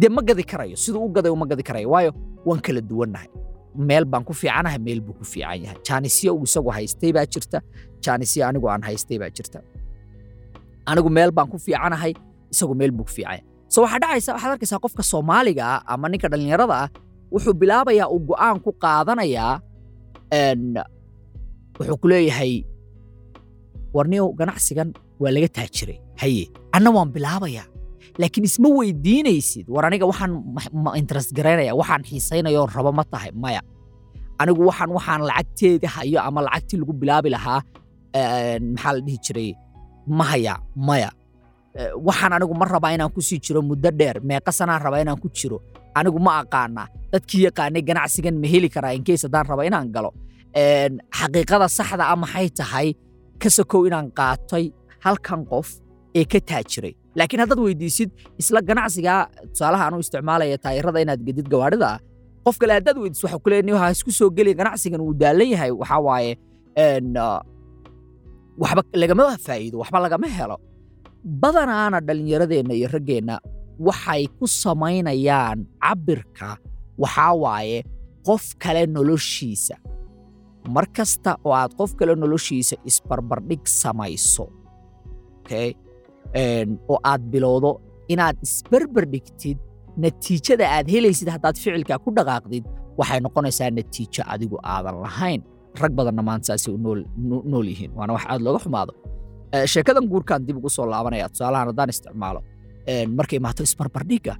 Dee 0.00 0.10
ma 0.16 0.20
gadi 0.28 0.44
karayo 0.52 0.76
siduu 0.82 1.02
u 1.06 1.10
gaday 1.16 1.32
uma 1.36 1.46
gadi 1.50 1.62
karayo 1.68 1.88
waayo 1.94 2.10
waan 2.48 2.60
kala 2.66 2.80
duwannahay 2.90 3.28
meel 3.88 4.04
baan 4.12 4.24
ku 4.28 4.32
fiicanahay 4.40 4.78
meel 4.86 5.00
buu 5.06 5.14
ku 5.20 5.24
fiican 5.32 5.58
yahay. 5.64 5.78
Jaanisyo 5.86 6.30
uu 6.36 6.44
isagu 6.48 6.70
haystay 6.76 7.10
baa 7.16 7.26
jirta. 7.32 7.58
Jaanisyo 8.04 8.42
anigu 8.48 8.66
aan 8.72 8.82
haystay 8.88 9.18
baa 9.22 9.30
jirta. 9.36 9.58
Anigu 10.90 11.10
meel 11.16 11.30
baan 11.36 11.48
ku 11.52 11.58
fiicanahay 11.66 12.12
isagu 12.56 12.74
meel 12.80 12.92
buu 12.98 13.08
yahay 13.24 13.40
so 13.72 13.78
waxaa 13.84 14.00
dhacaysa 14.02 14.30
waxaad 14.34 14.52
arkaysaa 14.56 14.80
qofka 14.84 15.02
soomaaliga 15.12 15.64
ah 15.74 15.80
ama 15.92 16.06
ninka 16.12 16.28
dhallinyarada 16.32 16.76
ah 16.84 16.88
wuxuu 17.32 17.54
bilaabayaa 17.60 18.08
uu 18.14 18.20
go'aan 18.30 18.56
ku 18.64 18.70
qaadanayaa 18.84 19.52
wuxuu 21.78 21.96
ku 22.02 22.06
leeyahay 22.12 22.52
warniyow 23.96 24.28
ganacsigan 24.38 24.88
waa 25.20 25.32
laga 25.34 25.48
taajiray. 25.56 25.98
Haye 26.20 26.44
anna 26.76 26.90
waan 26.96 27.10
bilaabayaa 27.16 27.66
laakiin 28.20 28.44
isma 28.48 28.68
weydiinaysid. 28.78 29.66
War 29.74 29.84
aniga 29.88 30.06
waxaan 30.10 30.32
interest 31.00 31.30
garaynaya 31.36 31.72
waxaan 31.80 32.02
xiisaynayo 32.08 32.62
rabo 32.74 32.90
ma 32.98 33.04
tahay 33.12 33.30
maya. 33.44 33.60
Anigu 34.40 34.62
waxaan 34.68 34.90
waxaan 34.96 35.20
lacagteeda 35.28 35.88
hayo 35.96 36.18
ama 36.28 36.40
lacagtii 36.46 36.76
lagu 36.80 36.92
bilaabi 37.00 37.28
lahaa 37.36 37.60
maxaa 38.74 38.92
la 38.96 39.00
dhihi 39.06 39.18
jiray? 39.24 39.50
Ma 40.18 40.24
haya 40.30 40.54
maya 40.88 41.10
waxaan 42.06 42.32
anigu 42.36 42.54
ma 42.60 42.64
rabaa 42.74 42.92
inaan 42.96 43.12
ku 43.16 43.20
sii 43.28 43.38
jiro 43.44 43.60
muddo 43.62 43.90
dheer 44.00 44.16
meeqa 44.28 44.52
sanaan 44.58 44.80
rabaa 44.86 45.00
inaan 45.04 45.20
ku 45.22 45.28
jiro. 45.38 45.58
Anigu 45.98 46.18
ma 46.26 46.32
aqaana 46.42 46.82
dadkii 47.12 47.42
yaqaanay 47.48 47.82
ganacsigan 47.88 48.36
ma 48.42 48.46
heli 48.52 48.68
karaa 48.74 48.92
inkeys 48.98 49.22
haddaan 49.26 49.46
raba 49.50 49.62
inaan 49.68 49.88
galo. 49.94 50.10
Xaqiiqada 51.18 51.66
saxda 51.78 52.04
a 52.12 52.16
maxay 52.22 52.48
tahay? 52.58 52.88
Ka 53.42 53.48
sokow 53.56 53.82
inaan 53.88 54.08
qaatay 54.18 54.64
halkan 55.04 55.40
qof 55.50 55.68
ee 56.18 56.24
ka 56.32 56.38
taajiray 56.50 56.94
laakiin 57.18 57.40
haddaad 57.44 57.60
weydiisid 57.66 58.10
isla 58.40 58.60
ganacsigaa 58.68 59.20
tusaalaha 59.52 59.84
anu 59.88 59.98
isticmaalaya 60.04 60.56
taayirada 60.64 60.98
inaad 61.04 61.20
gedid 61.26 61.46
gawaadhida 61.52 61.86
ah 61.94 61.98
qof 62.44 62.56
kale 62.60 62.72
haddaad 62.78 62.96
weydiis 63.02 63.22
waxa 63.24 63.38
ku 63.44 63.48
leeyahay 63.52 63.80
ha 63.82 63.94
isku 63.96 64.10
soo 64.18 64.30
geli 64.36 64.52
ganacsigan 64.60 65.00
wuu 65.04 65.14
daalan 65.22 65.48
yahay. 65.54 65.70
Waxaa 65.80 66.00
waaye 66.08 66.32
waxba 68.62 68.82
lagama 69.02 69.24
faa'iido 69.46 69.76
waxba 69.82 69.98
lagama 70.06 70.26
helo 70.38 70.56
badanaana 71.26 72.00
dhallinyaradeenna 72.06 72.74
iyo 72.74 72.88
raggeenna 72.94 73.34
waxay 73.78 74.26
ku 74.38 74.46
samaynayaan 74.46 75.66
cabbirka 75.82 76.56
waxaa 77.02 77.34
waaye 77.44 77.78
qof 78.26 78.54
kale 78.62 78.86
noloshiisa. 78.86 79.76
Mar 80.74 80.86
kasta 80.96 81.36
oo 81.44 81.52
aad 81.54 81.72
qof 81.78 81.94
kale 81.98 82.14
noloshiisa 82.14 82.76
isbarbardhig 82.90 83.62
samayso 83.66 84.46
okay? 85.42 85.74
Oo 86.88 86.98
aad 87.04 87.22
bilowdo 87.32 87.70
inaad 88.08 88.36
isbarbardhigtid 88.46 89.58
natiijada 90.02 90.66
aad 90.76 90.86
helaysid 90.94 91.28
haddaad 91.34 91.56
ficilkaa 91.58 91.98
ku 92.04 92.10
dhaqaaqdid 92.16 92.64
waxay 92.98 93.20
noqonaysaa 93.26 93.70
natiijo 93.78 94.22
adigu 94.34 94.56
aadan 94.62 94.96
lahayn. 95.04 95.42
Rag 95.82 95.92
badanna 95.98 96.22
maanta 96.22 96.46
saasay 96.56 96.72
u 96.74 96.78
nool 97.50 97.66
yihiin 97.72 97.92
waana 97.98 98.12
wax 98.16 98.24
aad 98.32 98.40
looga 98.46 98.58
xumaado 98.64 98.92
sheekadan 99.72 100.04
guurkaan 100.12 100.40
dib 100.46 100.56
ugu 100.60 100.70
soo 100.76 100.86
laabanaya 100.92 101.28
tusaalahan 101.32 101.66
haddaan 101.70 101.90
isticmaalo 101.94 102.40
markay 103.18 103.36
imaato 103.40 103.62
isbarbardhigga 103.68 104.34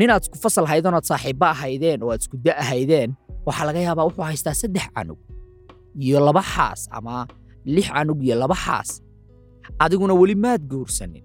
ninaad 0.00 0.22
isku 0.24 0.36
fasal 0.44 0.66
haydeen 0.70 0.94
oad 0.98 1.06
saaxiibba 1.10 1.46
ahaydeen 1.54 1.98
oo 2.04 2.10
aad 2.14 2.20
isku 2.24 2.36
da 2.46 2.52
ahaydeen 2.64 3.10
waxaa 3.46 3.66
laga 3.68 3.80
yaabaa 3.86 4.04
wuxuu 4.08 4.24
haystaa 4.30 4.54
saddex 4.62 4.86
canug 4.96 5.18
iyo 6.06 6.18
laba 6.26 6.42
xaas 6.54 6.80
ama 6.96 7.14
lix 7.74 7.86
canug 7.94 8.18
iyo 8.26 8.34
laba 8.42 8.56
xaas 8.64 8.90
adiguna 9.82 10.14
weli 10.20 10.34
maad 10.44 10.62
guursanin. 10.70 11.24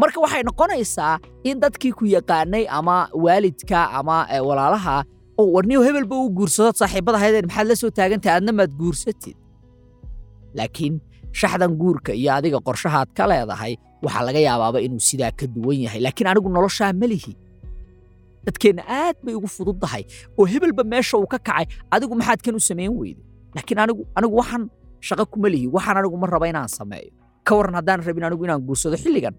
Marka 0.00 0.18
waxay 0.24 0.42
noqonaysaa 0.48 1.14
in 1.48 1.56
dadkii 1.62 1.92
ku 1.98 2.04
yaqaanay 2.16 2.64
ama 2.78 2.96
waalidka 3.24 3.78
ama 3.98 4.16
walaalaha 4.48 4.96
oo 5.40 5.46
warniyo 5.54 5.80
hebelba 5.86 6.14
uu 6.20 6.30
guursadood 6.38 6.76
saaxiibbada 6.80 7.18
haydeen 7.22 7.46
maxaad 7.48 7.66
la 7.70 7.76
soo 7.82 7.90
taagantahay 7.98 8.36
adna 8.38 8.52
maad 8.58 8.72
guursatid 8.80 9.36
laakiin 10.58 10.94
shaxdan 11.40 11.72
guurka 11.80 12.12
iyo 12.20 12.30
adiga 12.38 12.58
qorshahaad 12.66 13.08
ka 13.16 13.24
leedahay 13.30 13.72
waxaa 14.04 14.24
laga 14.28 14.40
yaabaaba 14.48 14.78
inuu 14.86 15.02
sidaa 15.08 15.32
ka 15.38 15.46
duwan 15.54 15.78
yahay. 15.84 16.00
Laakiin 16.04 16.28
anigu 16.30 16.48
noloshaa 16.56 16.92
ma 17.00 17.06
dadkeenna 18.46 18.82
aad 19.00 19.16
bay 19.24 19.34
ugu 19.38 19.48
fududdahay 19.56 20.02
oo 20.38 20.44
hebelba 20.52 20.82
meesha 20.92 21.16
uu 21.18 21.26
ka 21.32 21.38
kacay 21.38 21.64
adigu 21.94 22.14
maxaad 22.20 22.40
kan 22.44 22.54
u 22.54 22.60
samayn 22.68 22.92
weyday 23.00 23.24
laakiin 23.56 23.78
anigu 23.84 24.02
anigu 24.18 24.34
waxaan 24.40 24.62
shaqo 25.06 25.24
kuma 25.32 25.48
lihi. 25.52 25.66
Waxaan 25.74 25.96
anigu 26.00 26.16
ma 26.22 26.26
raba 26.32 26.46
inaan 26.52 26.68
sameeyo. 26.78 27.10
Ka 27.46 27.52
waran 27.58 27.74
haddaan 27.78 28.00
rabin 28.06 28.24
anigu 28.28 28.42
inaan 28.46 28.60
guursado 28.66 28.96
xilligan. 29.02 29.34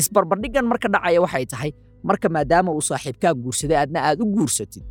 Isbarbardhiggan 0.00 0.64
marka 0.70 0.88
dhacaya 0.94 1.20
waxay 1.24 1.44
tahay 1.52 1.70
marka 2.08 2.26
maadaama 2.34 2.70
uu 2.76 2.80
saaxiibkaa 2.90 3.32
guursaday 3.42 3.76
aadna 3.82 4.00
aad 4.08 4.18
u 4.24 4.26
guursatid 4.36 4.84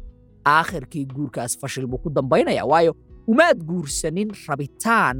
aakhirkii 0.46 1.06
guurkaas 1.15 1.53
fashil 1.62 1.86
buu 1.91 1.98
ku 2.03 2.10
dambaynaya. 2.10 2.63
Waayo 2.72 2.91
umaad 3.32 3.58
guursanin 3.70 4.30
rabitaan 4.48 5.18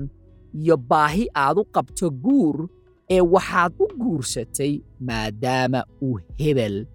iyo 0.60 0.77
baahi 0.77 1.27
aad 1.36 1.58
u 1.58 1.63
qabto 1.75 2.10
guur 2.25 2.67
ee 3.10 3.22
waxaad 3.22 3.74
u 3.79 3.86
guursatay 4.01 4.74
maadaama 5.08 5.84
uu 6.01 6.20
hebel 6.39 6.86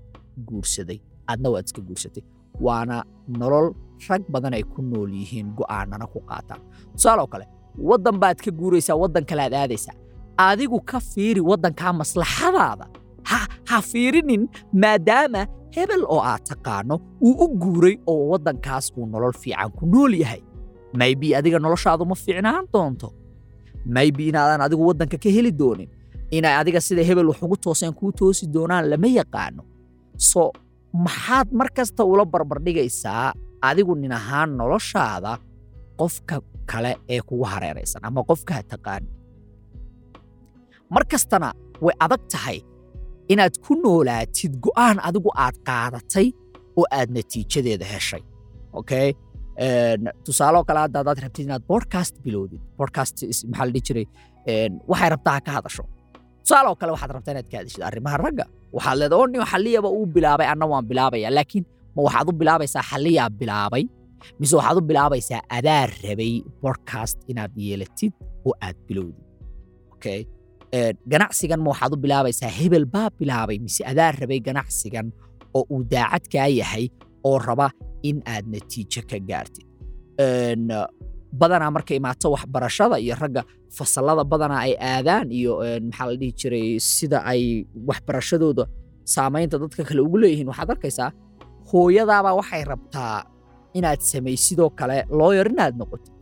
guursaday. 0.48 0.98
Adna 1.26 1.48
waad 1.50 1.64
iska 1.68 1.82
guursatay 1.88 2.22
waana 2.60 3.04
nolol 3.28 3.68
rag 4.08 4.22
badan 4.32 4.54
ay 4.54 4.62
ku 4.62 4.82
nool 4.82 5.10
yihiin 5.20 5.48
go'aanana 5.58 6.06
ku 6.12 6.20
qaataan 6.28 6.60
tusaaloo 6.94 7.26
kale 7.32 7.46
waddan 7.88 8.16
baad 8.22 8.38
ka 8.44 8.50
guuraysaa 8.50 8.96
waddan 9.02 9.24
kale 9.28 9.42
aad 9.46 9.54
aadaysaa. 9.62 9.94
Adigu 10.48 10.80
ka 10.90 11.00
fiiri 11.00 11.40
waddankaa 11.40 11.92
maslaxadaada. 12.00 12.86
Ha 13.30 13.38
ha 13.68 13.76
fiirinin 13.90 14.42
maadaama 14.82 15.42
hebel 15.76 16.02
oo 16.14 16.20
aad 16.32 16.42
taqaano 16.48 16.94
uu 17.26 17.34
u 17.44 17.48
guuray 17.62 17.96
oo 18.06 18.22
waddankaas 18.32 18.92
uu 18.96 19.06
nolol 19.12 19.32
fiican 19.42 19.70
ku 19.78 19.86
nool 19.92 20.12
yahay. 20.22 20.42
Maybi 20.98 21.34
adiga 21.38 21.58
noloshaadu 21.64 22.04
ma 22.10 22.14
fiicnaan 22.24 22.64
doonto 22.72 23.08
maybi 23.94 24.22
inaadan 24.30 24.60
adigu 24.66 24.82
waddanka 24.88 25.16
ka 25.24 25.28
heli 25.36 25.52
doonin 25.60 25.88
inay 26.36 26.54
adiga 26.60 26.80
sida 26.86 27.02
hebel 27.08 27.26
wax 27.30 27.38
ugu 27.46 27.56
tooseen 27.64 27.92
kuu 27.98 28.10
toosi 28.18 28.44
doonaan 28.54 28.84
lama 28.90 29.08
yaqaano. 29.18 29.62
So 30.30 30.40
maxaad 31.06 31.48
mar 31.58 31.68
kasta 31.76 32.02
ula 32.12 32.24
barbardhigaysaa 32.32 33.26
adigu 33.68 33.92
nin 34.02 34.12
ahaan 34.18 34.50
noloshaada 34.58 35.32
qofka 36.00 36.36
kale 36.70 36.92
ee 37.14 37.20
kugu 37.28 37.44
hareeraysan 37.52 38.02
ama 38.08 38.20
qofkaa 38.30 38.62
taqaani. 38.72 39.08
Mar 40.94 41.04
kastana 41.12 41.48
way 41.84 41.94
adag 42.04 42.22
tahay 42.32 42.58
inaad 43.32 43.54
ku 43.64 43.72
noolaatid 43.84 44.52
go'aan 44.64 44.96
adigu 45.08 45.30
aad 45.44 45.56
qaadatay 45.68 46.26
oo 46.78 46.84
aad 46.98 47.08
natiijadeeda 47.16 47.86
heshay 47.92 48.22
okay 48.80 49.08
tusaaloo 50.24 50.64
kale 50.68 50.78
hadda 50.84 50.98
haddaad 51.00 51.18
rabtid 51.24 51.44
inaad 51.46 51.64
podcast 51.72 52.14
bilowdid 52.24 52.60
podcast 52.80 53.16
maxaa 53.50 53.66
la 53.66 53.72
dhihi 53.74 53.84
jiray? 53.88 54.06
Waxay 54.90 55.08
rabtaa 55.14 55.34
ha 55.36 55.40
ka 55.46 55.50
hadasho. 55.56 55.84
Tusaaloo 56.44 56.74
kale 56.80 56.90
waxaad 56.94 57.10
rabtaa 57.16 57.32
inaad 57.34 57.48
ka 57.52 57.56
hadashid 57.60 57.82
arrimaha 57.88 58.16
ragga. 58.24 58.44
Waxaad 58.76 58.96
leedahay 59.00 59.20
oo 59.22 59.26
nin 59.32 59.42
xalliyaba 59.52 59.88
uu 59.98 60.06
bilaabay 60.14 60.46
anna 60.52 60.66
waan 60.72 60.84
bilaabaya 60.90 61.30
laakiin 61.38 61.64
ma 61.96 62.00
waxaad 62.06 62.28
u 62.28 62.32
bilaabaysaa 62.40 62.82
xalliyaa 62.90 63.28
bilaabay 63.40 63.84
mise 64.40 64.54
waxaad 64.58 64.76
u 64.80 64.86
bilaabaysaa 64.90 65.40
adaa 65.58 65.82
rabay 66.04 66.32
podcast 66.64 67.18
inaad 67.30 67.52
yeelatid 67.66 68.12
oo 68.46 68.52
aad 68.66 68.76
bilowdid 68.88 69.24
okay? 69.94 70.20
Ganacsigan 71.12 71.60
ma 71.64 71.68
waxaad 71.72 71.92
u 71.96 72.02
bilaabaysaa 72.04 72.50
hebel 72.58 72.84
baa 72.94 73.08
bilaabay 73.18 73.58
mise 73.66 73.80
adaa 73.92 74.10
rabay 74.20 74.40
ganacsigan 74.48 75.06
oo 75.56 75.64
uu 75.74 75.82
daacadkaa 75.92 76.48
yahay 76.60 76.84
oo 77.28 77.38
raba 77.48 77.66
in 78.08 78.16
aad 78.32 78.44
natiijo 78.54 79.00
ka 79.10 79.18
gaartid. 79.28 79.66
Badanaa 81.40 81.70
marka 81.76 81.92
imaato 81.94 82.26
waxbarashada 82.34 82.96
iyo 83.04 83.14
ragga 83.22 83.42
fasallada 83.76 84.24
badanaa 84.32 84.62
ay 84.66 84.74
aadaan 84.90 85.28
iyo 85.38 85.52
maxaa 85.88 86.06
la 86.10 86.14
dhihi 86.20 86.32
jiray 86.40 86.68
sida 86.80 87.18
ay 87.32 87.42
waxbarashadooda 87.88 88.64
saamaynta 89.14 89.56
dadka 89.62 89.82
kale 89.88 90.00
ugu 90.06 90.16
leeyihiin 90.22 90.48
waxaad 90.52 90.70
arkaysaa 90.74 91.10
hooyadaabaa 91.70 92.34
waxay 92.40 92.62
rabtaa 92.72 93.16
inaad 93.78 94.00
samaysidoo 94.10 94.70
kale 94.78 94.96
looyar 95.18 95.48
inaad 95.54 95.74
noqotid. 95.80 96.14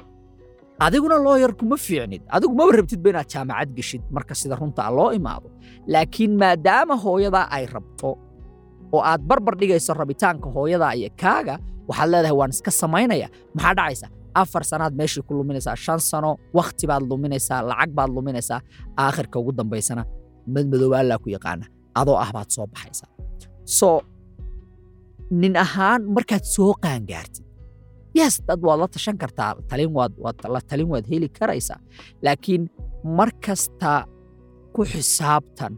Adiguna 0.85 1.17
looyar 1.27 1.53
kuma 1.61 1.77
fiicnid 1.87 2.23
adigu 2.37 2.53
maba 2.59 2.73
rabtidba 2.79 3.09
inaad 3.13 3.29
jaamacad 3.35 3.71
geshid 3.79 4.03
marka 4.17 4.35
sida 4.41 4.55
runtaa 4.61 4.91
loo 4.97 5.11
imaado. 5.19 5.49
Laakiin 5.93 6.33
maadaama 6.43 6.95
hooyadaa 7.05 7.47
ay 7.57 7.65
rabto 7.75 8.11
oo 8.95 9.03
aad 9.11 9.23
barbar 9.31 9.55
dhigayso 9.61 9.93
rabitaanka 10.01 10.49
hooyadaa 10.57 10.93
iyo 10.99 11.11
kaaga 11.23 11.55
waxaad 11.89 12.09
leedahay 12.13 12.37
waan 12.41 12.51
iska 12.57 12.71
samaynaya 12.83 13.29
maxaa 13.57 13.75
dhacaysa? 13.79 14.07
Afar 14.43 14.63
sanaad 14.71 14.93
meeshii 15.01 15.23
ku 15.27 15.33
luminaysaa. 15.39 15.77
Shan 15.85 16.01
sano 16.11 16.31
wakhti 16.59 16.85
baad 16.91 17.03
luminaysaa 17.11 17.61
lacag 17.71 17.91
baad 17.99 18.11
luminaysaa 18.17 18.61
aakhirka 19.05 19.37
ugu 19.41 19.53
dambaysana 19.59 20.03
madmadooba 20.55 20.97
allaa 21.03 21.19
ku 21.23 21.29
yaqaana. 21.37 21.65
Adoo 22.01 22.17
ah 22.25 22.31
baad 22.37 22.49
soo 22.55 22.67
baxaysaa. 22.73 23.09
So 23.79 23.89
nin 25.41 25.55
ahaan 25.65 26.01
markaad 26.17 26.45
soo 26.55 26.73
qaangaartid 26.85 27.45
yes 28.19 28.35
dad 28.47 28.61
waad 28.67 28.79
la 28.83 28.89
tashan 28.95 29.17
kartaa 29.23 29.51
la 30.55 30.61
talin 30.69 30.89
waad 30.93 31.07
heli 31.11 31.29
karaysaa. 31.39 31.79
Laakiin 32.25 32.63
mar 33.17 33.31
ku 34.75 34.83
xisaabtan 34.93 35.73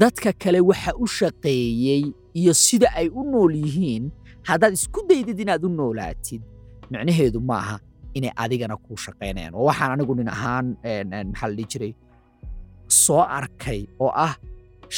dadka 0.00 0.30
kale 0.42 0.60
waxa 0.70 0.92
u 1.02 1.06
shaqeeyey 1.18 2.02
iyo 2.40 2.52
sida 2.64 2.88
ay 3.00 3.08
u 3.10 3.22
nool 3.30 3.54
yihiin 3.64 4.04
haddaad 4.48 4.72
isku 4.78 5.00
daydid 5.10 5.38
inaad 5.44 5.64
u 5.64 5.68
noolaatid 5.68 6.42
micnaheedu 6.90 7.40
ma 7.48 7.56
aha 7.62 7.76
inay 8.18 8.32
adigana 8.44 8.76
kuu 8.84 8.96
shaqaynayaan. 9.06 9.54
Waa 9.54 9.66
waxaan 9.70 9.90
anigu 9.96 10.14
nin 10.18 10.28
ahaan 10.28 10.66
een, 10.84 11.08
maxaa 11.32 11.48
la 11.56 11.64
jiray 11.72 11.92
soo 13.04 13.22
arkay 13.38 13.80
oo 14.04 14.10
ah 14.26 14.34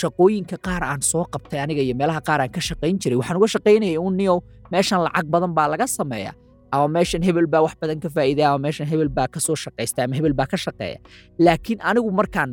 shaqooyinka 0.00 0.56
qaar 0.66 0.82
aan 0.90 1.02
soo 1.02 1.25
qabtay 1.35 1.59
aniga 1.64 1.82
iyo 1.87 1.94
meelaha 2.00 2.20
qaar 2.28 2.40
aan 2.44 2.52
ka 2.56 2.61
shaqayn 2.61 2.97
jiray. 3.02 3.16
Waxaan 3.20 3.37
uga 3.40 3.49
shaqaynayay 3.56 3.99
un 3.99 4.14
niyow 4.20 4.38
meeshan 4.73 5.00
lacag 5.06 5.26
badan 5.35 5.52
baa 5.59 5.68
laga 5.73 5.87
sameeya 5.87 6.32
ama 6.73 6.87
meeshan 6.97 7.23
hebel 7.26 7.47
baa 7.52 7.62
wax 7.66 7.75
badan 7.82 7.99
ka 8.04 8.09
faa'iidaya 8.16 8.49
ama 8.54 8.61
meeshan 8.66 8.87
hebel 8.92 9.09
baa 9.16 9.26
ka 9.35 9.38
shaqaysta 9.64 10.04
ama 10.06 10.14
hebel 10.18 10.35
baa 10.40 10.47
ka 10.52 10.56
shaqeeya. 10.66 10.99
Laakiin 11.47 11.78
anigu 11.90 12.11
markaan 12.20 12.50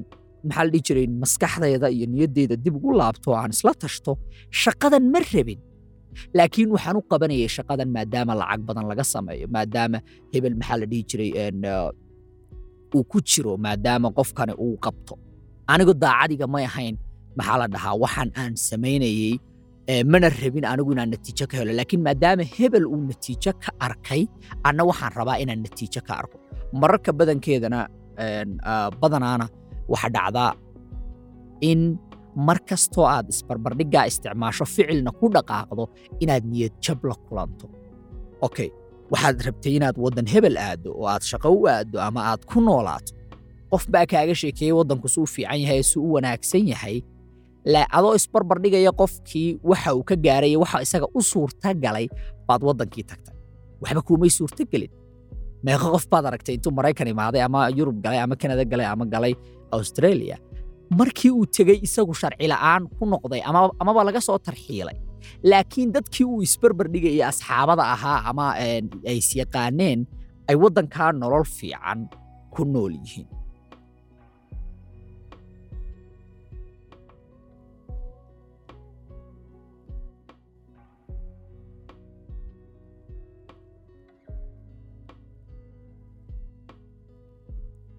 maxaa 0.48 0.64
la 0.66 0.70
dhihi 0.74 0.84
jiray 0.88 1.08
maskaxdayda 1.24 1.88
iyo 1.96 2.06
niyaddeyda 2.14 2.56
dib 2.64 2.76
ugu 2.80 2.92
laabto 3.00 3.28
oo 3.32 3.38
aan 3.42 3.52
isla 3.56 3.72
tashto 3.84 4.12
shaqadan 4.64 5.04
ma 5.14 5.20
rabin 5.34 5.60
laakiin 6.38 6.70
waxaan 6.76 6.96
u 7.00 7.02
qabanayay 7.12 7.50
shaqadan 7.58 7.90
maadaama 7.96 8.34
lacag 8.42 8.62
badan 8.68 8.86
laga 8.92 9.04
sameeyo 9.14 9.48
maadaama 9.56 9.98
hebel 10.34 10.56
maxaa 10.60 10.78
la 10.82 10.86
dhihi 10.92 11.04
jiray 11.10 11.30
uu 12.96 13.04
ku 13.12 13.18
jiro 13.30 13.54
maadaama 13.66 14.08
qofkani 14.18 14.54
uu 14.66 14.76
qabto. 14.86 15.14
Anigu 15.74 15.94
daacadiga 16.04 16.46
may 16.54 16.66
ahayn 16.70 16.96
maxaa 17.38 17.58
la 17.62 17.66
dhahaa 17.74 17.96
waxaan 18.04 18.30
aan 18.42 18.54
samaynayey 18.70 19.34
mana 20.12 20.28
rabin 20.42 20.66
anigu 20.72 20.92
inaan 20.96 21.10
natiijo 21.16 21.46
ka 21.52 21.56
helo. 21.60 21.72
Laakiin 21.80 22.02
maadaama 22.08 22.44
hebel 22.56 22.86
uu 22.94 23.02
natiijo 23.12 23.52
ka 23.64 23.70
arkay 23.86 24.22
anna 24.68 24.82
waxaan 24.90 25.12
rabaa 25.20 25.38
inaan 25.44 25.62
natiijo 25.66 26.02
ka 26.08 26.14
arko. 26.22 26.38
Mararka 26.82 27.12
badankeedana 27.20 27.80
ah, 28.72 28.90
badanaana 29.02 29.46
waxa 29.92 30.10
dhacdaa 30.16 30.52
in 31.70 31.80
mar 32.48 32.58
kastoo 32.70 33.06
aad 33.14 33.28
isbarbardhiggaa 33.34 34.06
isticmaasho 34.12 34.66
ficilna 34.74 35.12
ku 35.20 35.26
dhaqaaqdo 35.36 35.84
inaad 36.24 36.44
niyad 36.52 36.74
jab 36.86 37.00
la 37.10 37.16
kulanto. 37.26 37.66
Okay 38.48 38.70
waxaad 39.12 39.38
rabtay 39.48 39.74
inaad 39.80 39.96
waddan 40.04 40.28
hebel 40.34 40.58
aaddo 40.68 40.90
oo 41.00 41.08
aad 41.14 41.24
shaqo 41.32 41.50
u 41.60 41.68
aaddo 41.74 41.98
ama 42.08 42.22
aad 42.32 42.42
ku 42.50 42.58
noolaato. 42.68 43.12
Qof 43.72 43.84
baa 43.94 44.06
kaaga 44.12 44.36
sheekeeyey 44.42 44.74
waddanku 44.80 45.08
suu 45.16 45.26
fiican 45.34 45.60
yahay 45.64 45.82
suu 45.92 46.04
u 46.08 46.14
wanaagsan 46.16 46.66
yahay. 46.74 46.98
Adoo 47.98 48.14
isbarbardhigaya 48.20 48.92
qofkii 49.02 49.50
waxa 49.70 49.90
uu 49.98 50.04
ka 50.10 50.16
gaaray 50.26 50.54
waxa 50.64 50.78
isaga 50.86 51.08
u 51.18 51.22
suurta 51.32 51.70
galay 51.84 52.08
baad 52.48 52.62
waddankii 52.68 53.04
tagtay. 53.10 53.36
Waxba 53.82 54.02
kuumay 54.08 54.30
suurta 54.38 54.64
gelin 54.72 54.92
meeqa 55.66 55.88
qof 55.94 56.06
baad 56.12 56.26
aragtay 56.30 56.54
intuu 56.58 56.72
maraykan 56.78 57.08
imaaday 57.14 57.42
ama 57.48 57.60
yurub 57.78 57.98
galay 58.04 58.20
ama 58.24 58.36
kanada 58.42 58.64
galay 58.72 58.88
ama 58.94 59.06
galay 59.14 59.34
australia 59.78 60.36
markii 61.00 61.32
uu 61.32 61.46
tegey 61.46 61.80
isagu 61.88 62.14
sharci 62.22 62.48
la'aan 62.54 62.84
ku 63.00 63.06
noqday 63.06 63.42
ama 63.50 63.60
amaba 63.82 64.04
laga 64.08 64.22
soo 64.28 64.38
tarxiilay. 64.48 64.98
Laakiin 65.44 65.92
dadkii 65.96 66.26
uu 66.26 66.42
isbarbardhigayay 66.48 67.24
asxaabada 67.32 67.84
ahaa 67.96 68.20
ama 68.30 68.46
een, 68.68 68.86
ay 69.10 69.18
isyaqaaneen 69.24 70.00
ay 70.50 70.56
waddankaa 70.64 71.12
nolol 71.22 71.44
fiican 71.58 72.00
ku 72.54 72.64
nool 72.66 72.94
yihiin 73.04 73.28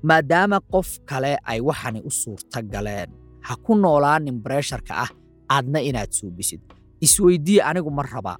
maadaama 0.02 0.58
qof 0.72 0.88
kale 1.10 1.32
ay 1.50 1.60
waxani 1.68 2.00
u 2.08 2.10
suurta 2.10 2.62
galeen 2.62 3.10
ha 3.46 3.52
ku 3.64 3.72
noolaanin 3.74 4.36
bareesharka 4.44 4.92
ah 5.04 5.10
aadna 5.54 5.78
inaad 5.88 6.10
suubisid 6.18 6.60
isweydii 7.00 7.60
anigu 7.68 7.90
ma 7.90 8.02
rabaa. 8.02 8.36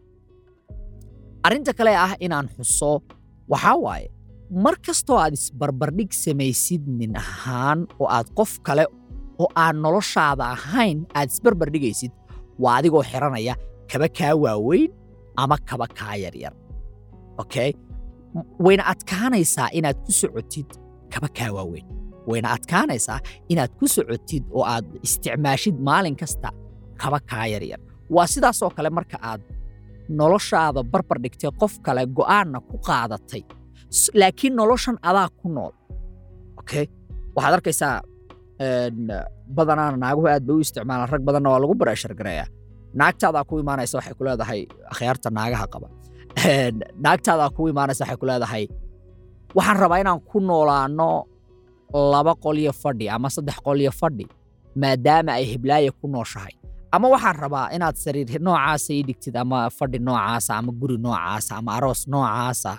Arrinta 1.46 1.72
kale 1.78 1.92
ah 1.96 2.12
inaan 2.20 2.48
xuso 2.56 2.90
waxaa 3.52 3.76
waaye 3.84 4.08
mar 4.64 4.74
kastoo 4.86 5.18
aad 5.22 5.34
isbarbardhig 5.38 6.10
samaysid 6.24 6.82
nin 6.98 7.12
ahaan 7.22 7.78
oo 8.00 8.06
aad 8.16 8.28
qof 8.38 8.52
kale 8.66 8.84
oo 9.42 9.48
aan 9.62 9.76
noloshaada 9.84 10.44
ahayn 10.56 10.98
aad 11.18 11.28
isbarbardhigaysid 11.34 12.12
waa 12.62 12.74
adigoo 12.78 13.02
xiranaya 13.10 13.54
kaba 13.90 14.08
kaa 14.18 14.34
waaweyn 14.44 14.90
ama 15.42 15.56
kaba 15.68 15.86
kaa 15.98 16.14
yaryar. 16.24 16.54
Okay? 17.42 17.70
Wayna 18.64 18.84
adkaanaysaa 18.92 19.68
inaad 19.78 19.98
ku 20.06 20.12
socotid 20.20 20.68
kaba 21.12 21.28
waaweyn. 21.56 21.86
Wayna 22.30 22.48
adkaanaysaa 22.56 23.18
inaad 23.52 23.70
ku 23.78 23.86
socotid 23.94 24.44
oo 24.56 24.64
aad 24.72 24.86
isticmaashid 25.06 25.76
maalin 25.88 26.16
kasta 26.20 26.48
kaba 27.02 27.18
kaa 27.30 27.46
yaryar 27.52 27.80
waa 28.14 28.26
sidaasoo 28.32 28.70
kale 28.76 28.90
marka 28.98 29.16
aad 29.30 29.40
noloshaada 30.18 30.80
barbar 30.92 31.18
dhigtay 31.24 31.50
qof 31.60 31.72
kale 31.86 32.02
go'aanna 32.18 32.58
ku 32.70 32.76
qaadatay 32.88 33.42
laakiin 34.20 34.54
noloshan 34.60 34.96
adaa 35.08 35.28
ku 35.40 35.46
nool. 35.56 35.72
Waxaad 37.36 37.54
arkaysaa 37.58 37.94
een, 38.60 39.08
badanaana 39.56 39.96
naaguhu 40.04 40.26
aad 40.32 40.44
bay 40.46 40.56
u 40.56 40.60
isticmaalaan 40.64 41.08
rag 41.12 41.22
badanna 41.28 41.48
waa 41.52 41.60
lagu 41.62 41.74
bareeshar 41.80 42.12
gareeyaa 42.20 42.48
naagtaadaa 43.00 43.44
ku 43.48 43.54
imaanaysa 43.62 43.94
waxay 43.98 44.14
ku 44.18 44.24
leedahay 44.26 44.60
akhyaarta 44.92 45.28
naagaha 45.38 45.66
qaba. 45.72 45.88
Naagtaadaa 47.04 47.50
ku 47.56 47.62
imaanaysa 47.72 48.02
waxay 48.04 48.16
ku 48.20 48.26
leedahay 48.30 48.64
waxaan 49.56 49.78
rabaa 49.82 50.00
inaan 50.02 50.20
ku 50.28 50.38
noolaano 50.48 51.08
laba 52.12 52.32
qolyo 52.44 52.72
fadhi 52.82 53.06
ama 53.14 53.28
saddex 53.34 53.56
qolyo 53.66 53.90
fadhi 54.00 54.26
maadaama 54.80 55.30
ay 55.38 55.44
heblaaya 55.52 55.90
ku 56.00 56.06
nooshahay. 56.14 56.54
Ama 56.94 57.06
waxaan 57.14 57.36
rabaa 57.42 57.66
inaad 57.76 57.96
sariir 58.04 58.40
noocaasa 58.46 58.90
ii 58.96 59.02
dhigtid 59.08 59.36
ama 59.42 59.58
fadhi 59.78 59.98
noocaasa 60.06 60.50
ama 60.60 60.70
guri 60.80 60.96
noocaasa 61.04 61.52
ama 61.60 61.70
aroos 61.76 62.02
noocaasa 62.12 62.72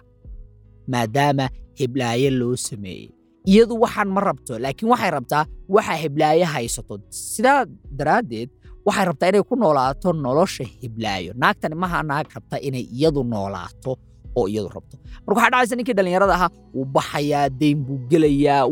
maadaama 0.91 1.45
heblaaye 1.79 2.29
loo 2.39 2.55
sameeyey. 2.55 3.10
Iyadu 3.49 3.73
waxaan 3.84 4.10
ma 4.15 4.21
rabto 4.27 4.53
laakiin 4.63 4.89
waxay 4.93 5.12
rabtaa 5.17 5.43
waxa 5.75 5.93
heblaaye 6.03 6.43
haysato. 6.53 6.93
Sidaa 7.10 7.65
daraaddeed 7.97 8.49
waxay 8.86 9.05
rabtaa 9.10 9.29
inay 9.32 9.43
ku 9.49 9.55
noolaato 9.62 10.10
nolosha 10.13 10.63
heblaayo 10.82 11.32
naagtani 11.41 11.75
maha 11.82 11.99
naag 12.10 12.27
rabta 12.36 12.58
inay 12.67 12.86
iyadu 12.97 13.21
noolaato 13.34 13.91
oo 14.39 14.47
iyadu 14.54 14.69
rabto. 14.75 14.95
Marka 15.25 15.38
waxaa 15.41 15.52
dhacaysa 15.54 15.75
ninkii 15.80 15.95
dhallinyarada 15.97 16.34
ahaa 16.38 16.49
wuu 16.75 16.86
baxayaa 16.95 17.45
deyn 17.60 17.78
buu 17.86 17.97
gelayaa 18.12 18.63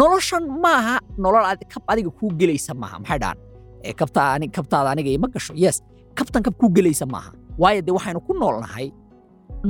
noloshan 0.00 0.44
maaha 0.64 0.96
nolol 1.22 1.44
kab 1.72 1.82
adiga 1.92 2.10
kuu 2.18 2.30
gelaysa 2.40 2.72
maaha 2.82 2.96
maxay 3.02 3.18
dhahan 3.22 3.38
Eh, 3.88 3.94
kabtaada 4.00 4.90
aniga 4.92 5.10
ima 5.16 5.28
gasho 5.34 5.52
yes. 5.64 5.76
Kabtan 6.18 6.42
kab 6.46 6.54
kuu 6.60 6.70
gelaysa 6.76 7.04
maaha. 7.14 7.30
Waayo 7.60 7.80
dee 7.86 7.92
waxaynu 7.96 8.20
ku 8.26 8.32
noolnahay 8.40 8.86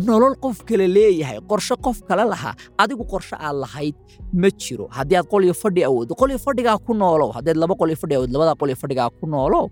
nolol 0.09 0.35
qof 0.45 0.57
kale 0.69 0.87
leeyahay 0.97 1.39
qorshe 1.51 1.75
qof 1.87 1.99
kale 2.09 2.25
lahaa 2.33 2.55
adigu 2.83 3.05
qorshe 3.13 3.35
aad 3.47 3.57
lahayd 3.65 3.95
ma 4.41 4.49
jiro. 4.63 4.87
Haddii 4.97 5.17
aad 5.21 5.27
qolyo 5.33 5.55
fadhi 5.63 5.83
awooddo 5.89 6.15
qolyo 6.21 6.39
fadhigaa 6.47 6.77
ku 6.87 6.93
noolow 7.01 7.31
haddaad 7.37 7.57
laba 7.63 7.75
qolyo 7.81 7.97
fadhi 8.03 8.15
awood 8.19 8.31
labada 8.35 8.55
qolyo 8.61 8.77
fadhigaa 8.83 9.09
ku 9.19 9.25
noolow 9.35 9.65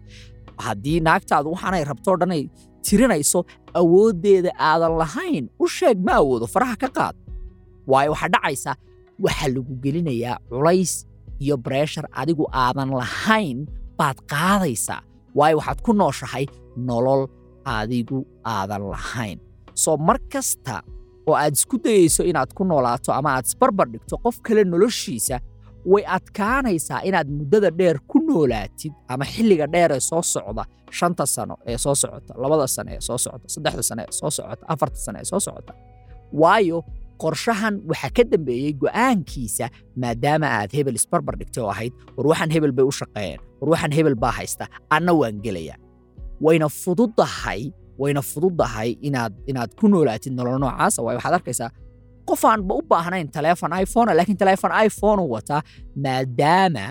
haddii 0.66 0.98
naagtaadu 1.08 1.48
waxaanay 1.54 1.82
rabtoo 1.90 2.16
dhanay 2.20 2.42
tirinayso 2.86 3.40
awooddeeda 3.80 4.50
aadan 4.68 4.94
lahayn 5.02 5.44
u 5.62 5.66
sheeg 5.76 5.98
ma 6.06 6.12
awoodo 6.20 6.46
faraha 6.54 6.76
ka 6.82 6.88
qaad. 6.96 7.14
Waayo 7.90 8.10
waxaa 8.14 8.30
dhacaysa 8.34 8.72
waxaa 9.24 9.48
lagu 9.54 9.72
gelinayaa 9.82 10.36
culays 10.50 10.92
iyo 11.44 11.56
breshar 11.64 12.06
adigu 12.20 12.44
aadan 12.52 12.90
lahayn 13.00 13.58
baad 13.98 14.18
qaadaysaa. 14.32 15.00
Waayo 15.38 15.56
waxaad 15.60 15.78
ku 15.86 15.92
nooshahay 16.00 16.44
nolol 16.76 17.22
adigu 17.64 18.18
aadan 18.44 18.82
lahayn. 18.92 19.38
Soo 19.74 19.96
mar 19.96 20.18
kasta 20.32 20.82
oo 21.26 21.34
aad 21.42 21.54
isku 21.58 21.76
dayayso 21.84 22.22
inaad 22.30 22.50
ku 22.56 22.62
noolaato 22.64 23.12
ama 23.18 23.30
aad 23.36 23.46
isbarbar 23.46 23.86
dhigto 23.92 24.16
qof 24.24 24.36
kale 24.46 24.64
noloshiisa 24.64 25.36
way 25.86 26.04
adkaanaysaa 26.16 27.00
inaad 27.08 27.28
muddada 27.38 27.70
dheer 27.70 27.98
ku 28.10 28.18
noolaatid 28.28 28.92
ama 29.08 29.24
xilliga 29.24 29.66
dheer 29.66 29.90
ee 29.92 30.00
soo 30.00 30.22
socda 30.22 30.64
shanta 30.98 31.26
sano 31.26 31.54
ee 31.66 31.78
soo 31.84 31.94
socota 31.94 32.32
labada 32.42 32.66
sano 32.68 32.90
ee 32.96 33.00
soo 33.00 33.18
socota 33.24 33.46
saddexda 33.54 33.82
sano 33.82 34.02
ee 34.02 34.12
soo 34.20 34.30
socota 34.36 34.64
afarta 34.72 34.96
sano 35.04 35.18
ee 35.20 35.24
soo 35.30 35.40
socota. 35.46 35.72
Waayo 36.40 36.78
qorshahan 37.22 37.74
waxaa 37.90 38.10
ka 38.16 38.22
dambeeyey 38.32 38.72
go'aankiisa 38.82 39.66
maadaama 40.02 40.46
aad 40.58 40.70
hebel 40.76 40.96
isbarbar 41.00 41.34
dhigtay 41.40 41.62
oo 41.64 41.70
ahayd 41.74 41.92
war 42.16 42.26
waxaan 42.30 42.50
hebel 42.54 42.72
bay 42.76 42.84
u 42.84 42.92
shaqeeyeen 43.00 43.40
war 43.60 43.68
waxaan 43.72 43.92
hebel 43.96 44.16
baa 44.22 44.34
haysta 44.38 44.64
anna 44.96 45.12
waan 45.20 45.36
gelayaa. 45.44 45.78
Wayna 46.44 46.68
fududahay 46.82 47.62
wayna 48.02 48.22
fududahay 48.30 48.90
inaad 49.08 49.32
inaad 49.50 49.70
ku 49.80 49.88
noolaatid 49.92 50.32
nolol 50.38 50.58
noocaasa 50.62 50.98
waayo 51.04 51.18
waxaad 51.18 51.34
arkaysaa 51.38 51.70
qof 52.32 52.42
aanba 52.50 52.72
u 52.80 52.82
baahnayn 52.90 53.28
taleefon 53.36 53.70
iphone 53.82 54.10
laakiin 54.18 54.38
taleefon 54.42 54.72
iphone 54.86 55.20
u 55.24 55.28
wataa 55.36 55.60
maadaama 56.04 56.86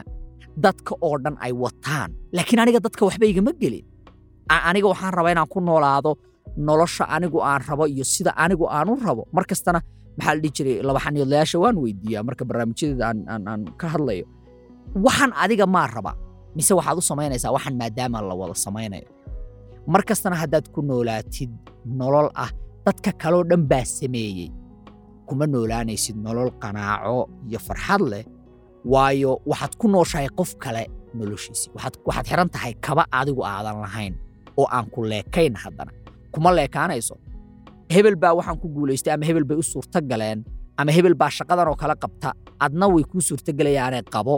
dadka 0.63 0.93
oo 1.08 1.15
dhan 1.23 1.36
ay 1.45 1.51
wataan 1.63 2.10
laakiin 2.36 2.60
aniga 2.63 2.80
dadka 2.86 3.01
waxba 3.08 3.25
igama 3.32 3.51
gelin 3.62 3.86
aniga 4.69 4.88
waxaan 4.93 5.13
rabaa 5.17 5.32
inaan 5.36 5.49
ku 5.54 5.60
noolaado 5.67 6.12
nolosha 6.67 7.04
anigu 7.15 7.39
aan 7.49 7.62
rabo 7.69 7.84
iyo 7.93 8.04
sida 8.13 8.32
anigu 8.43 8.65
aan 8.77 8.88
u 8.93 8.95
rabo 9.06 9.23
mar 9.36 9.43
maxaa 10.17 10.34
la 10.36 10.39
dhihi 10.43 10.51
jiray 10.58 10.75
laba 10.88 10.99
xaniyoodlayaasha 11.06 11.58
waan 11.63 11.77
weydiiyaa 11.84 12.23
marka 12.27 12.43
barnaamijyadeeda 12.49 13.06
aan, 13.10 13.62
ka 13.80 13.86
hadlayo 13.93 14.25
waxaan 15.06 15.32
adiga 15.43 15.65
maa 15.75 15.88
raba 15.95 16.12
mise 16.56 16.73
waxaad 16.80 16.97
u 16.97 17.01
samaynaysaa 17.12 17.51
waxaan 17.56 17.75
maadaama 17.82 18.17
la 18.30 18.34
wada 18.41 18.56
samaynayo 18.65 19.08
mar 19.88 20.01
haddaad 20.41 20.65
ku 20.73 20.80
noolaatid 20.89 21.51
nolol 21.99 22.30
ah 22.43 22.51
dadka 22.86 23.12
kaloo 23.21 23.43
dhan 23.49 23.63
baa 23.71 23.86
sameeyey 23.99 24.49
kuma 25.31 25.45
noolaanaysid 25.53 26.17
nolol 26.25 26.51
qanaaco 26.63 27.17
iyo 27.49 27.59
farxad 27.67 28.01
leh 28.11 28.23
waayo 28.93 29.31
waxaad 29.51 29.73
ku 29.81 29.85
nooshahay 29.93 30.27
qof 30.39 30.51
kale 30.63 30.83
noloshiisii 31.17 31.69
waxaad 31.75 32.25
xiran 32.29 32.49
tahay 32.55 32.73
kaba 32.85 33.03
adigu 33.19 33.41
aadan 33.53 33.77
lahayn 33.85 34.13
oo 34.59 34.67
aan 34.75 34.85
ku 34.93 34.99
leekayn 35.11 35.55
haddana. 35.63 35.91
Kuma 36.33 36.49
leekaanayso. 36.57 37.15
Hebel 37.93 38.15
baa 38.21 38.33
waxaan 38.39 38.57
ku 38.61 38.67
guulaystay 38.75 39.13
ama 39.15 39.25
hebel 39.29 39.45
bay 39.49 39.57
u 39.61 39.63
suurto 39.63 39.99
ama 40.79 40.91
hebel 40.95 41.15
baa 41.21 41.29
shaqadan 41.37 41.67
oo 41.71 41.75
kale 41.81 41.95
qabta 42.03 42.29
adna 42.65 42.85
way 42.93 43.03
kuu 43.11 43.21
suurtogelayaanee 43.29 44.03
qabo. 44.13 44.35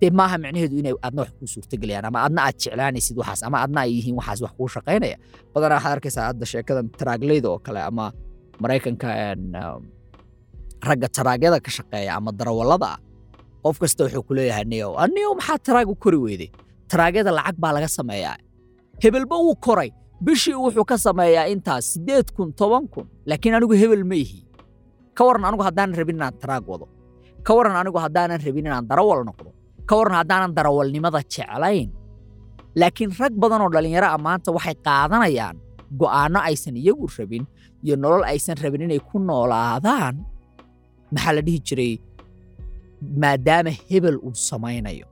Dee 0.00 0.10
maaha 0.18 0.36
micnaheedu 0.42 0.76
inay 0.82 0.94
adna 1.06 1.20
wax 1.22 1.30
kuu 1.38 1.48
suurtogelayaan 1.54 2.06
ama 2.10 2.18
adna 2.26 2.40
aad 2.46 2.56
jeclaanaysid 2.62 3.16
waxaas 3.20 3.42
ama 3.48 3.58
adna 3.64 3.80
ay 3.84 3.90
yihiin 3.96 4.16
waxaas 4.20 4.40
wax 4.44 4.52
kuu 4.58 4.68
shaqaynaya. 4.74 5.16
Badanaa 5.54 5.76
waxaad 5.78 5.92
arkaysaa 5.96 6.24
hadda 6.30 6.46
sheekadan 6.52 6.86
taraagleyda 6.98 7.48
oo 7.52 7.58
kale 7.66 7.80
ama 7.90 8.04
maraykanka 8.62 9.08
um, 9.34 9.82
ragga 10.86 11.08
taraagyada 11.16 11.58
ka 11.64 11.70
shaqeeya 11.76 12.10
ama 12.18 12.30
darawallada 12.38 12.90
qof 13.64 13.76
kasta 13.82 14.04
wuxuu 14.06 14.22
ku 14.28 14.32
leeyahay 14.38 14.64
niyow 14.72 14.92
aniyow 15.04 15.32
maxaa 15.38 15.58
taraag 15.66 15.88
u 15.90 15.94
kori 16.04 16.18
weyday 16.24 16.50
taraagyada 16.90 17.30
lacag 17.38 17.56
baa 17.62 17.72
laga 17.76 17.88
sameeyaa. 17.98 18.36
Hebelba 19.02 19.36
wuu 19.44 19.54
koray. 19.66 19.90
Bishii 20.24 20.54
wuxuu 20.64 20.84
ka 20.90 20.96
sameeyaa 21.06 21.46
intaas 21.52 21.84
siddeed 21.94 22.26
kun 22.36 22.48
toban 22.58 22.84
kun. 22.92 23.06
Laakiin 23.28 23.54
anigu 23.58 23.74
hebel 23.80 24.04
ma 24.10 24.14
ihi. 24.22 24.40
Ka 25.16 25.22
waran 25.26 25.44
anigu 25.48 25.62
haddaanan 25.66 25.94
rabin 25.98 26.16
inaan 26.18 26.34
taraag 26.42 26.64
wado. 26.70 26.86
Ka 27.46 27.52
waran 27.56 27.76
anigu 27.80 27.98
haddaanan 28.04 28.40
rabin 28.46 28.66
inaan 28.66 28.86
darawal 28.90 29.20
noqdo. 29.28 29.50
Ka 29.88 29.94
waran 29.98 30.14
haddaanan 30.20 30.52
darawalnimada 30.56 31.20
jeclayn. 31.32 31.90
Laakiin 32.80 33.10
rag 33.20 33.34
badan 33.42 33.60
oo 33.64 33.70
dhallinyaro 33.74 34.08
ah 34.14 34.18
maanta 34.26 34.48
waxay 34.56 34.74
qaadanayaan 34.86 35.56
go'aanno 36.00 36.40
aysan 36.48 36.76
iyagu 36.82 37.06
rabin 37.18 37.44
iyo 37.84 37.94
nolol 38.02 38.24
aysan 38.30 38.56
rabin 38.62 38.82
inay 38.86 39.00
ku 39.08 39.16
noolaadaan 39.28 40.14
maxaa 41.12 41.32
la 41.36 41.42
dhihi 41.46 41.60
jiray? 41.68 41.92
Maadaama 43.22 43.70
hebel 43.88 44.16
uu 44.26 44.34
samaynayo. 44.34 45.06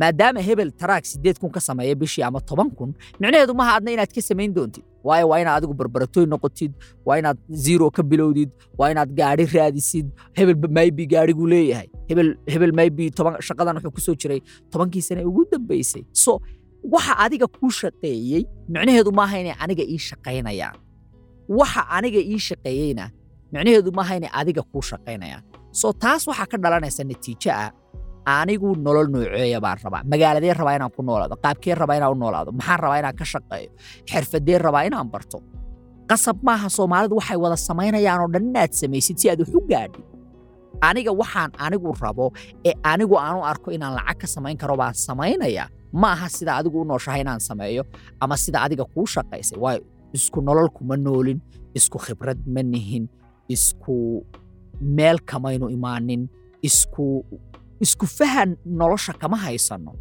Maadaama 0.00 0.40
hebel 0.48 0.70
taraag 0.80 1.04
siddeed 1.12 1.38
kun 1.40 1.50
ka 1.50 1.60
sameeya 1.60 1.94
bishii 1.94 2.22
ama 2.28 2.40
toban 2.40 2.70
kun 2.78 2.90
micnaheedu 3.20 3.54
maha 3.60 3.76
adna 3.78 3.90
inaad 3.96 4.12
ka 4.16 4.20
samayn 4.28 4.52
doontid. 4.56 4.84
Waayo 5.06 5.28
waa 5.30 5.38
inaad 5.42 5.56
adigu 5.62 5.74
barbaratoy 5.80 6.26
noqotid 6.32 6.72
waa 7.06 7.18
inaad 7.20 7.38
zero 7.64 7.90
ka 7.90 8.02
bilowdid 8.02 8.50
waa 8.78 8.90
inaad 8.92 9.10
gaadhi 9.20 9.44
raadisid. 9.56 10.06
Hebel 10.38 10.56
maybi 10.78 11.06
gaadhiguu 11.12 11.46
leeyahay. 11.52 11.88
Hebel 12.52 12.72
maybi 12.78 13.10
shaqadan 13.48 13.76
wuxuu 13.84 14.12
ku 14.14 14.16
jiray 14.22 14.40
tobankii 14.70 15.02
sane 15.08 15.22
ugu 15.24 15.44
dambaysay 15.52 16.04
so 16.12 16.40
waxa 16.94 17.12
adiga 17.24 17.46
kuu 17.46 17.70
shaqeeyey 17.80 18.42
micnaheedu 18.68 19.10
maaha 19.12 19.36
inay 19.42 19.54
aniga 19.64 19.84
ii 19.94 19.98
shaqaynayaan. 20.08 20.76
Waxa 21.48 21.82
aniga 21.96 22.20
ii 22.32 22.38
shaqeeyeyna 22.48 23.04
micnaheedu 23.52 23.90
maaha 23.98 24.12
inay 24.18 24.30
adiga 24.40 24.62
kuu 24.72 24.82
shaqaynayaan 24.90 25.42
so 25.80 25.86
taas 26.02 26.22
waxaa 26.30 26.46
ka 26.52 26.56
dhalanaysa 26.64 27.02
natiijo 27.10 27.50
ah 27.62 27.70
anigu 28.40 28.68
nolol 28.84 29.06
nooceeya 29.14 29.58
baan 29.64 29.78
rabaa. 29.84 30.02
Magaaladee 30.12 30.52
rabaa 30.60 30.74
inaan 30.78 30.90
ku 30.96 31.02
noolaado 31.08 31.34
qaabkee 31.44 31.74
rabaa 31.82 31.96
inaan 31.98 32.12
u 32.12 32.18
noolaado 32.22 32.50
maxaan 32.58 32.78
rabaa 32.84 32.98
inaan 33.02 33.16
ka 33.20 33.24
shaqeeyo 33.32 33.70
xirfadee 34.10 34.58
rabaa 34.66 34.82
inaan 34.88 35.08
barto. 35.14 35.38
Qasab 36.10 36.38
maaha 36.48 36.68
soomaalidu 36.76 37.14
waxay 37.20 37.38
wada 37.44 37.56
samaynayaan 37.68 38.20
oo 38.24 38.28
dhan 38.34 38.46
samaysid 38.80 39.16
si 39.20 39.26
aad 39.30 39.40
wax 39.42 39.50
u 39.54 39.60
gaadhid 39.70 40.04
aniga 40.88 41.12
waxaan 41.20 41.50
anigu 41.66 41.90
rabo 42.04 42.26
ee 42.68 42.74
anigu 42.92 43.14
aan 43.24 43.36
u 43.40 43.42
arko 43.52 43.68
inaan 43.76 43.92
lacag 43.98 44.18
ka 44.22 44.26
samayn 44.34 44.56
karo 44.62 44.74
baan 44.80 44.94
samaynayaa 45.06 45.68
ma 46.00 46.08
aha 46.14 46.26
sida 46.36 46.52
adigu 46.60 46.78
u 46.82 46.84
nooshahay 46.90 47.20
inaan 47.24 47.40
sameeyo 47.48 47.82
ama 48.22 48.34
sida 48.44 48.58
adiga 48.66 48.84
kuu 48.94 49.06
shaqaysay. 49.14 49.58
Waayo 49.64 49.80
isku 50.16 50.38
nolol 50.46 50.68
kuma 50.76 50.96
noolin 51.06 51.38
isku 51.78 51.98
khibrad 52.04 52.38
ma 52.54 52.62
nihin 52.72 53.04
isku 53.54 53.96
meel 54.96 55.18
kamaynu 55.30 55.66
imaanin 55.76 56.22
isku 56.66 58.06
fahan 58.18 58.56
nolosha 58.64 59.12
kama 59.20 59.36
haysanno 59.44 59.92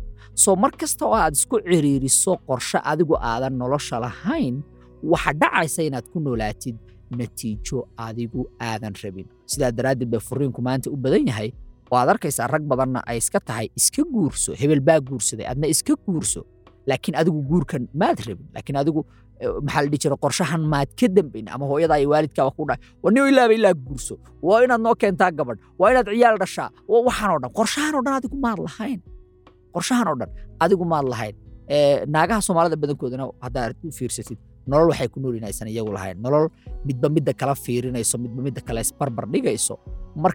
soo 0.43 0.55
mar 0.55 0.71
kasta 0.79 1.05
oo 1.05 1.15
aad 1.23 1.33
isku 1.39 1.55
ciriiriso 1.69 2.31
qorshe 2.47 2.79
adigu 2.91 3.15
aadan 3.29 3.53
nolosha 3.61 3.95
lahayn 4.05 4.55
waxa 5.11 5.31
dhacaysa 5.41 5.81
inaad 5.87 6.05
ku 6.13 6.17
noolaatid 6.19 6.75
natiijo 7.17 7.79
adigu 7.97 8.41
aadan 8.59 8.93
rabin. 9.03 9.27
Sidaa 9.51 9.71
daraaddeed 9.77 10.09
bay 10.09 10.19
furiinku 10.27 10.61
maanta 10.67 10.89
u 10.89 10.97
badan 10.97 11.27
yahay. 11.29 11.49
Oo 11.91 11.97
aad 12.01 12.09
arkaysaa 12.13 12.47
rag 12.53 12.63
badanna 12.71 12.99
ay 13.09 13.17
iska 13.21 13.39
tahay 13.39 13.67
iska 13.79 14.01
guurso 14.13 14.51
hebel 14.59 14.81
baa 14.87 14.99
guursaday 15.07 15.45
adna 15.51 15.67
iska 15.73 15.93
guurso 16.05 16.41
laakiin 16.89 17.15
adigu 17.21 17.39
guurkan 17.49 17.83
maad 18.01 18.17
rabin 18.27 18.47
laakiin 18.55 18.77
adigu 18.83 19.01
maxaa 19.65 19.81
la 19.83 19.87
dhihi 19.91 20.01
jira 20.03 20.15
qorshahan 20.25 20.61
maad 20.73 20.89
ka 20.99 21.07
dambayn 21.17 21.47
ama 21.55 21.65
hooyadaa 21.71 21.99
iyo 22.01 22.09
waalidkaaba 22.13 22.51
ku 22.57 22.63
dhahay 22.69 22.81
waa 23.03 23.11
nin 23.15 23.23
ilaaba 23.31 23.53
ilaa 23.59 23.73
guurso 23.87 24.13
waa 24.47 24.59
inaad 24.65 24.81
noo 24.85 24.95
keentaa 25.01 25.31
gabadh 25.37 25.59
waa 25.79 25.89
inaad 25.93 26.07
ciyaal 26.15 26.37
dhashaa 26.43 26.67
waxaan 26.93 27.29
oo 27.33 27.39
dhan 27.43 27.51
qorshahan 27.59 27.93
oo 27.97 28.03
dhan 28.05 28.13
adigu 28.19 28.37
maad 28.45 28.59
lahayn 28.67 28.99
qorshahan 29.75 30.07
oo 30.11 30.15
dhan 30.21 30.29
adigu 30.63 30.85
maad 30.93 31.05
lahayn 31.13 31.35
naagaha 32.15 32.41
soomaalida 32.47 32.77
badankoodana 32.83 33.25
haddaad 33.45 33.71
u 33.87 33.91
fiirsatid 33.99 34.39
nolol 34.71 34.87
waxay 34.91 35.07
ku 35.13 35.17
nool 35.23 35.35
inaysan 35.39 35.67
iyagu 35.73 35.91
lahayn 35.97 36.17
nolol 36.25 36.45
midba 36.87 37.07
midda 37.15 37.33
kala 37.41 37.53
fiirinayso 37.65 38.15
midba 38.23 38.39
midda 38.47 38.61
kale 38.67 38.79
isbarbar 38.85 39.25
dhigayso 39.33 39.75
mar 40.23 40.33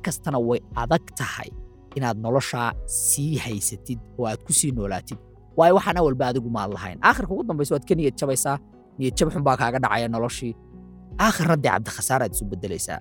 way 0.50 0.60
adag 0.82 1.04
tahay 1.20 1.50
inaad 1.96 2.16
noloshaa 2.26 2.68
sii 3.06 3.32
haysatid 3.44 3.98
oo 4.18 4.24
aad 4.30 4.40
ku 4.46 4.52
sii 4.58 4.70
noolaatid 4.78 5.18
waayo 5.60 5.74
waxaan 5.78 5.96
awalba 6.00 6.24
adigu 6.30 6.48
maad 6.56 6.70
lahayn. 6.76 6.98
Aakhirka 7.08 7.32
ugu 7.34 7.44
dambaysa 7.48 7.72
waad 7.76 7.84
ka 7.88 7.94
niyad 7.98 8.16
jabaysaa. 8.20 8.56
Niyad 8.98 9.14
jab 9.18 9.28
xun 9.34 9.42
baa 9.48 9.56
kaaga 9.60 9.78
dhacaya 9.84 10.08
noloshii. 10.14 10.52
Aakhirna 11.26 11.56
dee 11.62 11.70
cabdikhasaar 11.74 12.20
aad 12.24 12.32
isu 12.36 12.44
bedelaysaa 12.52 12.98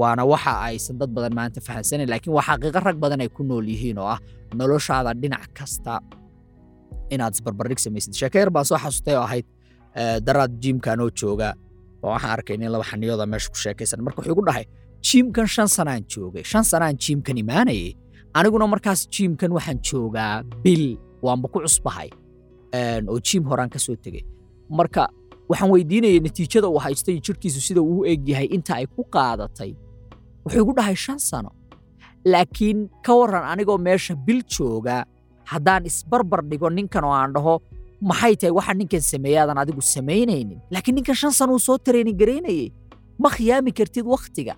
waana 0.00 0.22
waxa 0.32 0.52
aysan 0.68 0.96
dad 1.00 1.10
badan 1.16 1.34
maanta 1.38 1.60
fahamsanayn 1.66 2.08
laakiin 2.12 2.32
waa 2.36 2.44
xaqiiqo 2.48 2.80
rag 2.86 2.96
badan 3.04 3.20
ay 3.24 3.28
ku 3.36 3.42
nool 3.48 3.66
yihiin 3.72 3.98
oo 3.98 4.06
ah 4.14 4.20
noloshaada 4.58 5.10
dhinac 5.22 5.44
kasta 5.58 5.94
inaad 7.14 7.32
isbarbardhig 7.36 7.80
samaysid. 7.84 8.12
Sheeko 8.20 8.36
yar 8.42 8.50
baan 8.54 8.64
soo 8.70 8.78
xasustay 8.84 9.14
oo 9.18 9.24
ahayd 9.28 9.46
daraad 10.26 10.52
jiimkanoo 10.62 11.10
jooga. 11.20 11.50
Oo 12.04 12.10
waxaan 12.14 12.32
arkay 12.36 12.56
nin 12.60 12.70
laba 12.74 12.84
xaniyooda 12.90 13.26
meesha 13.32 13.48
ku 13.52 13.58
sheekaysan. 13.64 13.98
Marka 14.06 14.18
wuxuu 14.22 14.34
igu 14.36 14.44
dhahay 14.48 14.64
jiimkan 15.08 15.46
shan 15.54 15.68
sanaan 15.76 16.02
joogay. 16.12 16.44
Shan 16.50 16.64
sanaan 16.72 16.94
jiimkan 17.04 17.36
imaanayay 17.42 17.90
aniguna 18.38 18.66
markaas 18.72 19.00
jiimkan 19.14 19.52
waxaan 19.56 19.78
joogaa 19.88 20.42
bil 20.64 20.84
waanba 21.22 21.48
ku 21.52 21.58
cusbahay 21.64 22.08
oo 23.10 23.18
jiim 23.26 23.44
horaan 23.50 23.70
ka 23.70 23.78
soo 23.78 23.96
tegey 24.04 24.24
marka 24.78 25.08
waxaan 25.50 25.70
weydiinayay 25.74 26.20
natiijada 26.26 26.68
uu 26.68 26.78
haystay 26.84 27.16
jirkiisu 27.26 27.60
sida 27.60 27.80
uu 27.82 28.00
u 28.00 28.06
eg 28.12 28.28
yahay 28.28 28.46
inta 28.56 28.74
ay 28.80 28.86
ku 28.86 29.02
qaadatay. 29.14 29.74
Wuxuu 30.44 30.62
igu 30.62 30.72
dhahay 30.78 30.94
shan 30.96 31.18
sano. 31.18 31.50
Laakiin 32.24 32.88
ka 33.04 33.12
waran 33.18 33.44
anigoo 33.52 33.78
meesha 33.78 34.14
bil 34.26 34.42
jooga 34.46 35.04
haddaan 35.50 35.86
isbarbar 35.90 36.40
dhigo 36.50 36.70
ninkan 36.70 37.04
oo 37.04 37.12
aan 37.12 37.32
dhaho 37.34 37.54
maxay 38.00 38.36
tahay 38.40 38.52
waxa 38.58 38.74
ninkan 38.74 39.00
sameeyaadan 39.12 39.58
adigu 39.58 39.82
samaynaynin? 39.82 40.60
Laakiin 40.70 40.94
ninkan 40.96 41.14
shan 41.20 41.32
sano 41.38 41.58
soo 41.58 41.78
tareyni 41.78 42.12
garaynayay 42.20 42.70
ma 43.18 43.28
khiyaami 43.34 43.72
kartid 43.78 44.06
wakhtiga 44.06 44.54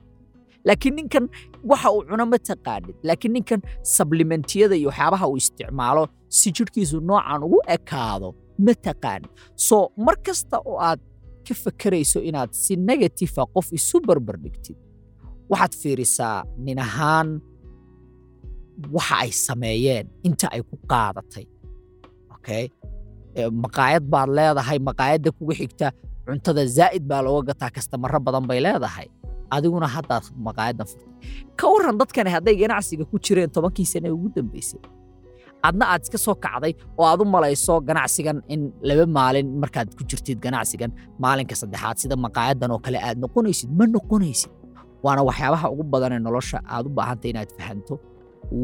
laakiin 0.67 0.95
ninkan 0.99 1.25
waxa 1.71 1.89
uu 1.95 2.03
cuno 2.09 2.25
ma 2.33 2.39
taqaanid. 2.49 2.97
Laakiin 3.09 3.33
ninkan 3.37 3.61
sablimentiyada 3.97 4.75
iyo 4.81 4.89
waxyaabaha 4.91 5.27
uu 5.33 5.37
isticmaalo 5.43 6.03
si 6.39 6.49
jidhkiisu 6.57 6.97
noocan 7.09 7.41
ugu 7.47 7.59
ekaado 7.77 8.29
ma 8.65 8.73
taqaanid. 8.87 9.31
So 9.67 9.77
mar 10.05 10.17
kasta 10.27 10.57
oo 10.71 10.79
aad 10.89 11.01
ka 11.47 11.55
fakerayso 11.65 12.19
inaad 12.29 12.51
si 12.63 12.73
negatifa 12.89 13.43
qof 13.55 13.67
isu 13.79 13.97
barbar 14.09 14.37
dhigtid 14.45 14.79
waxaad 15.51 15.73
fiirisaa 15.81 16.39
nin 16.65 16.79
ahaan 16.87 17.29
waxa 18.97 19.15
ay 19.25 19.31
sameeyeen 19.47 20.07
inta 20.27 20.47
ay 20.55 20.63
ku 20.71 20.77
qaadatay. 20.93 21.47
Maqaayad 23.65 24.05
baad 24.13 24.29
leedahay 24.39 24.79
maqaayadda 24.89 25.31
kugu 25.37 25.53
xigta 25.61 25.87
cuntada 26.27 26.63
zaa'id 26.77 27.05
baa 27.11 27.23
looga 27.25 27.43
gataa 27.53 27.71
kastamaro 27.77 28.19
badan 28.27 28.45
bay 28.49 28.61
leedahay 28.67 29.07
adiguna 29.57 29.89
haddaad 29.97 30.25
maqaayaddan 30.47 30.87
furtay 30.91 31.11
ka 31.61 31.65
waran 31.73 31.97
dadkani 32.01 32.31
hadday 32.37 32.55
ganacsiga 32.63 33.05
ku 33.11 33.17
jireen 33.27 33.51
tobankii 33.57 33.87
sane 33.93 34.09
ugu 34.17 34.29
dambaysay 34.37 34.81
adna 35.69 35.85
aad 35.93 36.03
iska 36.07 36.19
soo 36.27 36.35
kacday 36.45 36.73
oo 37.01 37.05
aad 37.11 37.21
u 37.23 37.27
malayso 37.37 37.75
ganacsigan 37.89 38.39
in 38.55 38.61
laba 38.89 39.05
maalin 39.19 39.49
markaad 39.63 39.89
ku 39.99 40.03
jirtid 40.11 40.39
ganacsigan 40.47 40.91
maalinka 41.25 41.55
saddexaad 41.61 41.97
sida 42.03 42.17
maqaayaddan 42.27 42.71
oo 42.75 42.81
kale 42.87 42.99
aad 43.09 43.19
noqonaysid 43.25 43.71
ma 43.79 43.85
noqonaysid. 43.97 44.51
Waana 45.05 45.23
waxyaabaha 45.29 45.67
ugu 45.73 45.85
badanee 45.93 46.21
nolosha 46.27 46.59
aad 46.75 46.85
u 46.89 46.91
baahantay 46.99 47.31
inaad 47.33 47.51
fahanto. 47.59 47.95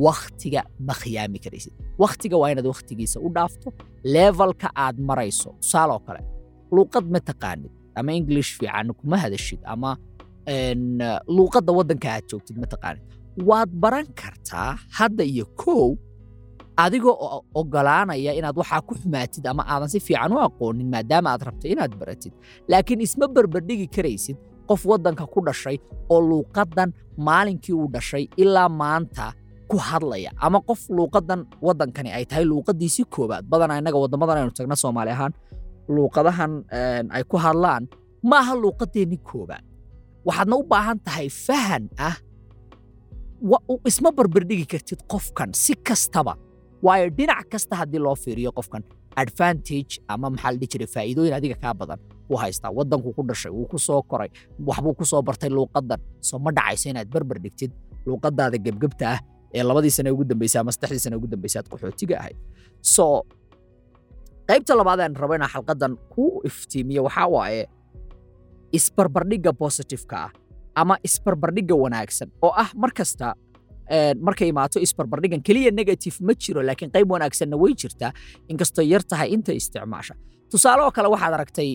Wakhtiga 0.04 0.60
ma 0.86 0.94
khiyaami 1.00 1.38
karaysid. 1.44 1.72
Wakhtiga 2.02 2.36
waa 2.40 2.50
inaad 2.52 2.66
wakhtigiisa 2.72 3.16
u 3.26 3.28
dhaafto 3.36 3.68
levelka 4.14 4.68
aad 4.84 4.96
marayso. 5.08 5.50
Tusaale 5.62 5.92
oo 5.96 6.02
kale 6.06 6.20
luuqad 6.74 7.04
ma 7.14 7.20
taqaanid 7.30 7.72
ama 7.98 8.10
english 8.20 8.50
fiican 8.58 8.88
kuma 9.00 9.16
hadashid 9.24 9.60
ama 9.74 9.90
luuqadda 11.36 11.72
waddanka 11.78 12.08
aad 12.14 12.24
joogtid 12.30 12.56
ma 12.62 12.66
taqaanid. 12.72 13.02
Waad 13.48 13.70
baran 13.82 14.06
kartaa 14.20 14.70
hadda 14.98 15.24
iyo 15.24 15.46
kow 15.62 15.94
adigoo 16.84 17.14
oo 17.26 17.40
ogolaanaya 17.60 18.32
inaad 18.38 18.56
waxaa 18.60 18.80
ku 18.88 18.94
xumaatid 19.00 19.44
ama 19.50 19.62
aadan 19.72 19.88
si 19.92 20.00
fiican 20.06 20.32
u 20.32 20.38
aqoonin 20.46 20.88
maadaama 20.94 21.28
aad 21.34 21.42
rabto 21.48 21.66
inaad 21.68 21.92
baratid. 22.00 22.32
Laakiin 22.70 23.00
isma 23.06 23.26
barbardhigi 23.34 23.86
karaysid 23.94 24.36
qof 24.68 24.82
waddanka 24.90 25.24
ku 25.32 25.38
dhashay 25.46 25.76
oo 26.12 26.20
luuqaddan 26.30 26.90
maalinkii 27.26 27.74
uu 27.80 27.88
dhashay 27.94 28.24
ilaa 28.42 28.68
maanta 28.68 29.26
ku 29.70 29.76
hadlaya. 29.88 30.30
Ama 30.46 30.58
qof 30.68 30.80
luuqaddan 30.96 31.40
waddankani 31.66 32.10
ay 32.16 32.24
tahay 32.30 32.44
luuqaddiisii 32.50 33.04
koowaad 33.14 33.44
badanaa 33.50 33.78
innaga 33.80 33.98
waddamadan 34.02 34.36
aynu 34.40 34.52
tagna 34.58 34.76
soomaali 34.82 35.10
ahaan 35.16 35.32
luuqadahan 35.94 36.52
ay 37.16 37.22
ku 37.30 37.36
hadlaan 37.44 37.82
maaha 38.30 38.52
luuqaddeenni 38.62 39.18
koowaad 39.30 39.64
waxaadna 40.26 40.54
u 40.56 40.62
baahan 40.72 40.98
tahay 41.06 41.28
fahan 41.46 41.84
ah. 41.98 42.16
Isma 43.86 44.10
barbardhigi 44.10 44.66
kartid 44.66 45.00
qofkan 45.06 45.54
si 45.54 45.74
kastaba. 45.78 46.34
Waayo 46.82 47.10
dhinac 47.10 47.46
kasta 47.52 47.74
haddii 47.80 47.98
loo 48.02 48.14
fiiriyo 48.14 48.50
qofkan 48.58 48.82
advantage 49.22 49.98
ama 50.10 50.30
maxaa 50.30 50.52
la 50.54 50.66
jiray 50.72 50.86
faa'iidooyin 50.94 51.34
adiga 51.38 51.56
kaa 51.62 51.74
badan 51.74 51.98
wuu 52.30 52.38
haystaa. 52.42 52.70
Waddankuu 52.70 53.12
ku 53.14 53.22
dhashay 53.22 53.50
wuu 53.50 53.66
ku 53.70 53.78
koray 54.10 54.30
waxbuu 54.66 54.94
ku 54.98 55.04
bartay 55.22 55.50
luuqaddan. 55.50 56.00
Soo 56.20 56.38
ma 56.38 56.50
dhacayso 56.50 56.90
inaad 56.90 57.08
barbar 57.10 57.38
dhigtid 57.38 57.70
luuqaddaada 58.06 58.58
gebgebta 58.58 59.06
ah 59.14 59.20
ee 59.54 59.62
labadii 59.62 59.90
sane 59.90 60.10
ugu 60.10 60.24
dambeysay 60.24 60.60
ama 60.60 60.72
saddexdii 60.74 61.02
sane 61.04 61.16
ugu 61.16 61.26
dambeysay 61.26 61.60
aad 61.62 61.68
qaxootiga 61.70 62.18
ahayd. 62.20 62.36
So 62.82 63.22
qaybta 64.48 64.74
labaad 64.74 65.14
rabo 65.14 65.34
inaan 65.38 65.50
xalqaddan 65.54 65.92
ku 66.12 66.42
iftiimiyo 66.48 67.06
waxaa 67.06 67.26
waaye 67.34 67.62
isbarbardhigga 68.78 69.52
positiveka 69.62 70.16
ah 70.26 70.30
ama 70.80 70.94
isbarbardhigga 71.08 71.74
wanaagsan 71.84 72.28
oo 72.46 72.52
ah 72.62 72.70
mar 72.82 72.90
kasta 72.98 73.28
markay 74.26 74.48
imaato 74.52 74.78
isbarbardhiggan 74.86 75.42
keliya 75.48 75.70
negative 75.80 76.16
ma 76.26 76.32
jiro 76.42 76.60
laakiin 76.68 76.90
qayb 76.94 77.08
wanaagsanna 77.14 77.56
way 77.62 77.72
jirtaa 77.82 78.10
inkastoo 78.52 78.84
yar 78.92 79.02
inta 79.36 79.52
isticmaasha. 79.60 80.14
Tusaale 80.52 80.82
oo 80.86 80.90
kale 80.96 81.08
waxaad 81.14 81.34
aragtay 81.38 81.70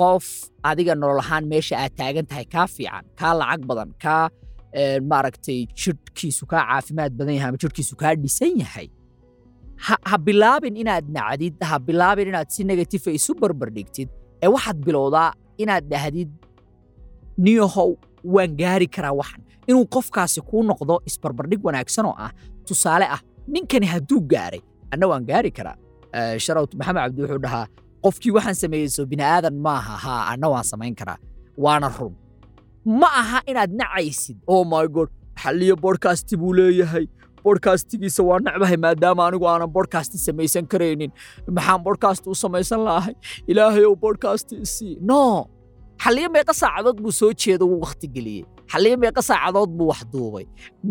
qof 0.00 0.24
adiga 0.70 0.94
nolol 1.00 1.20
ahaan 1.24 1.44
meesha 1.52 1.74
aad 1.82 1.92
taagan 2.00 2.26
tahay 2.30 2.44
kaa 2.54 2.66
fiican 2.74 3.04
kaa 3.20 3.32
lacag 3.40 3.62
badan 3.70 3.90
kaa 4.04 4.24
maaragtay 5.10 5.58
jidhkiisu 5.82 6.44
kaa 6.52 6.62
caafimaad 6.70 7.12
badan 7.18 7.34
yahay 7.36 7.48
ama 7.50 7.58
jidhkiisu 7.62 7.94
kaa 8.02 8.12
dhisan 8.22 8.54
yahay. 8.62 8.88
Ha 10.10 10.16
bilaabin 10.26 10.76
inaad 10.82 11.06
nacdid 11.16 11.54
ha 11.68 11.76
bilaabin 11.88 12.28
inaad 12.32 12.48
si 12.54 12.62
negatifa 12.70 13.10
isu 13.18 13.32
barbardhigtid 13.42 14.08
ee 14.44 14.48
waxaad 14.54 14.78
bilowdaa 14.86 15.28
inaad 15.62 15.84
dhahdid 15.92 16.30
niyahow 17.38 17.90
waan 18.24 18.56
gaari 18.60 18.86
karaa 18.88 19.12
waxan. 19.20 19.40
Inuu 19.68 19.86
qofkaasi 19.94 20.40
kuu 20.48 20.62
noqdo 20.70 20.94
isbarbardhig 21.08 21.60
wanaagsan 21.66 22.06
oo 22.10 22.14
ah 22.26 22.30
tusaale 22.66 23.06
ah 23.16 23.20
ninkani 23.52 23.86
hadduu 23.92 24.20
gaaray 24.32 24.60
anna 24.92 25.06
waan 25.10 25.24
gaari 25.30 25.50
karaa. 25.58 25.76
Sharawt 26.44 26.72
maxamed 26.78 27.02
cabdi 27.02 27.20
wuxuu 27.22 27.38
dhahaa 27.44 27.66
qofkii 28.04 28.32
waxaan 28.36 28.54
sameeyeyso 28.62 29.02
bini'aadan 29.10 29.56
maaha 29.66 29.94
haa 30.04 30.22
anna 30.32 30.48
waan 30.52 30.64
samayn 30.72 30.94
karaa 31.00 31.18
waana 31.64 31.88
run. 31.98 32.14
Ma 33.00 33.08
aha 33.20 33.38
inaad 33.50 33.72
nacaysid 33.80 34.38
oh 34.46 34.64
my 34.72 34.86
god 34.96 35.08
xalliyo 35.42 35.74
bodkasti 35.84 36.34
buu 36.40 36.52
leeyahay 36.58 37.06
bodkastigiisa 37.46 38.22
waa 38.28 38.38
necbahay 38.46 38.76
maadaama 38.84 39.22
anigu 39.28 39.46
aanan 39.50 39.70
bodkasti 39.76 40.16
samaysan 40.26 40.64
karaynin. 40.72 41.10
Maxaan 41.56 41.80
bodkasti 41.86 42.26
u 42.30 42.34
samaysan 42.44 42.80
lahay? 42.88 43.14
Ilaahayow 43.50 43.94
bodkasti 44.04 44.54
isii 44.66 44.94
no! 45.10 45.22
Xalliyo 46.04 46.28
meeqa 46.34 46.52
saacadood 46.60 46.98
buu 47.02 47.12
soo 47.20 47.32
jeedo 47.42 47.64
wuu 47.70 47.80
wakhti 47.84 48.06
geliyey. 48.14 48.44
Xalliyo 48.72 48.96
meeqa 49.02 49.22
saacadood 49.28 49.70
buu 49.78 49.88
wax 49.92 50.00
duubay. 50.12 50.44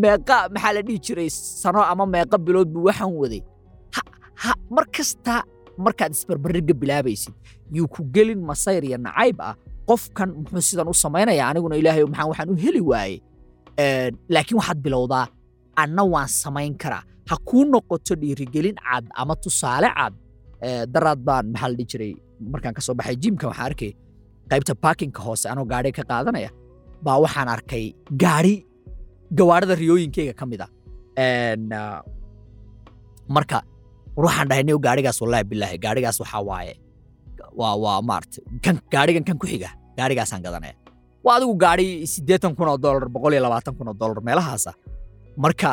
Meeqa 0.03 0.35
maxaa 0.53 0.73
la 0.75 0.81
dhihi 0.87 0.99
jiray 1.05 1.29
sano 1.61 1.81
ama 1.91 2.05
meeqa 2.15 2.37
bilood 2.45 2.69
buu 2.73 2.83
waxaan 2.89 3.13
waday. 3.21 3.41
Mar 4.75 4.85
kasta 4.95 5.35
markaad 5.85 6.11
isbarbarriga 6.17 6.73
bilaabaysid 6.81 7.33
yuu 7.75 7.87
ku 7.93 8.01
gelin 8.15 8.41
masayr 8.49 8.83
iyo 8.89 8.97
nacayb 9.05 9.39
ah. 9.49 9.53
Qofkan 9.89 10.29
muxuu 10.41 10.61
sidan 10.69 10.87
u 10.89 10.93
samaynaya 11.03 11.43
aniguna 11.49 11.75
ilaahayow 11.81 12.07
maxaan 12.11 12.29
waxaan 12.31 12.49
u 12.53 12.55
heli 12.63 12.81
waayey. 12.91 13.17
Laakiin 14.33 14.57
waxaad 14.59 14.79
bilowdaa 14.85 15.25
anna 15.83 16.03
waan 16.13 16.29
samayn 16.41 16.73
karaa 16.83 17.03
ha 17.29 17.35
kuu 17.49 17.63
noqoto 17.73 18.13
dhiirigelin 18.21 18.77
cad 18.87 19.05
ama 19.21 19.33
tusaale 19.43 19.89
cad 19.97 20.13
daraad 20.93 21.19
baan 21.27 21.45
maxaa 21.53 21.69
la 21.71 21.75
dhihi 21.79 21.87
jiray? 21.91 22.11
Markaan 22.53 22.73
ka 22.77 22.81
baxay 22.99 23.15
jiimka 23.23 23.45
waxaan 23.49 23.67
arkay 23.69 23.91
qaybta 24.51 24.73
baakinka 24.83 25.19
hoose 25.25 25.45
anoo 25.51 25.65
gaadhi 25.71 25.91
ka 25.97 26.03
qaadanaya. 26.11 26.49
Baa 27.05 27.17
waxaan 27.25 27.47
arkay 27.55 27.85
gaadhi 28.23 28.53
gawaarida 29.37 29.75
riyooyinkeyga 29.81 30.33
ka 30.39 30.45
mid 30.51 30.61
a 30.65 30.67
marka 33.35 33.59
waxaan 34.25 34.47
dhahay 34.49 34.63
niw 34.67 34.79
gaadhigaas 34.85 35.17
wallaahi 35.23 35.45
bilaahi 35.51 35.77
gaadhigaas 35.85 36.17
waxaa 36.23 36.41
waaye 36.49 36.73
waa 37.59 37.75
waa 37.83 37.99
maarata 38.09 38.39
kan 38.63 39.37
ku 39.41 39.47
xiga 39.51 39.69
gaadhigaasaan 39.97 40.41
gadanaya. 40.45 40.75
Waa 41.25 41.35
adigu 41.37 41.53
gaadhi 41.63 41.85
siddeetan 42.13 42.51
kun 42.57 42.67
oo 42.71 42.77
dollar 42.85 43.05
boqol 43.15 43.33
iyo 43.33 43.41
labaatan 43.45 43.73
kun 43.77 43.87
oo 43.91 43.95
dollar 44.01 44.19
meelahaasa 44.27 44.71
marka 45.43 45.71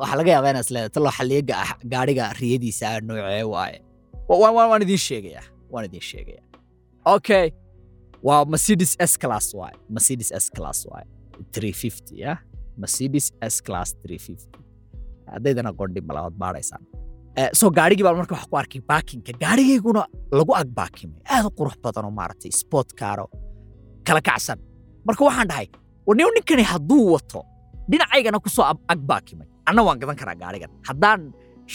waxaa 0.00 0.16
laga 0.18 0.30
yaabaa 0.34 0.50
inaad 0.52 0.64
isleedahay 0.66 0.90
taloo 0.96 1.12
xalliyo 1.18 1.42
gaadhiga 1.92 2.24
riyadiisa 2.40 2.88
noocee 3.06 3.42
waaye. 3.54 3.78
Waan 4.28 4.82
idiin 4.82 4.98
sheegayaa 5.08 5.44
waan 5.72 5.84
idiin 5.88 6.02
sheegayaa. 6.10 6.46
Okay 7.14 7.46
waa 8.26 8.44
mercedes 8.44 8.92
s 9.10 9.18
class 9.22 9.54
waaye 9.54 9.76
mercedes 9.94 10.30
s 10.32 10.46
class 10.56 10.78
waaye 10.90 11.06
350 11.52 12.18
ya 12.24 12.36
mercedes 12.82 13.26
s 13.52 13.62
class 13.66 13.88
350 13.96 14.48
haddaydana 15.32 15.72
qondhin 15.78 16.04
bala 16.08 16.20
waad 16.24 16.36
baadhaysaan 16.42 16.82
soo 17.60 17.70
gaadhigii 17.78 18.04
baan 18.06 18.16
marka 18.20 18.34
wax 18.34 18.46
ku 18.50 18.56
arkay 18.62 18.80
baakinka 18.92 19.32
gaadhigayguna 19.42 20.02
lagu 20.38 20.52
ag 20.60 20.68
baakimay. 20.78 21.20
Aad 21.34 21.44
u 21.48 21.50
qurux 21.58 21.74
badan 21.84 22.04
oo 22.04 22.10
maaragtay 22.20 22.50
sport 22.62 22.88
kaaro 23.00 23.26
kala 24.06 24.20
kacsan. 24.28 24.58
Marka 25.06 25.22
waxaan 25.28 25.48
dhahay 25.50 25.68
warniyo 26.06 26.28
ninkani 26.36 26.62
hadduu 26.72 27.12
wato 27.14 27.40
dhinacaygana 27.92 28.38
ku 28.44 28.48
soo 28.56 28.64
ag 28.92 29.00
baakimay 29.10 29.46
anna 29.68 29.80
waan 29.86 29.98
gadan 30.02 30.16
karaa 30.20 30.36
gaadhigan. 30.42 30.70
Haddaan 30.88 31.20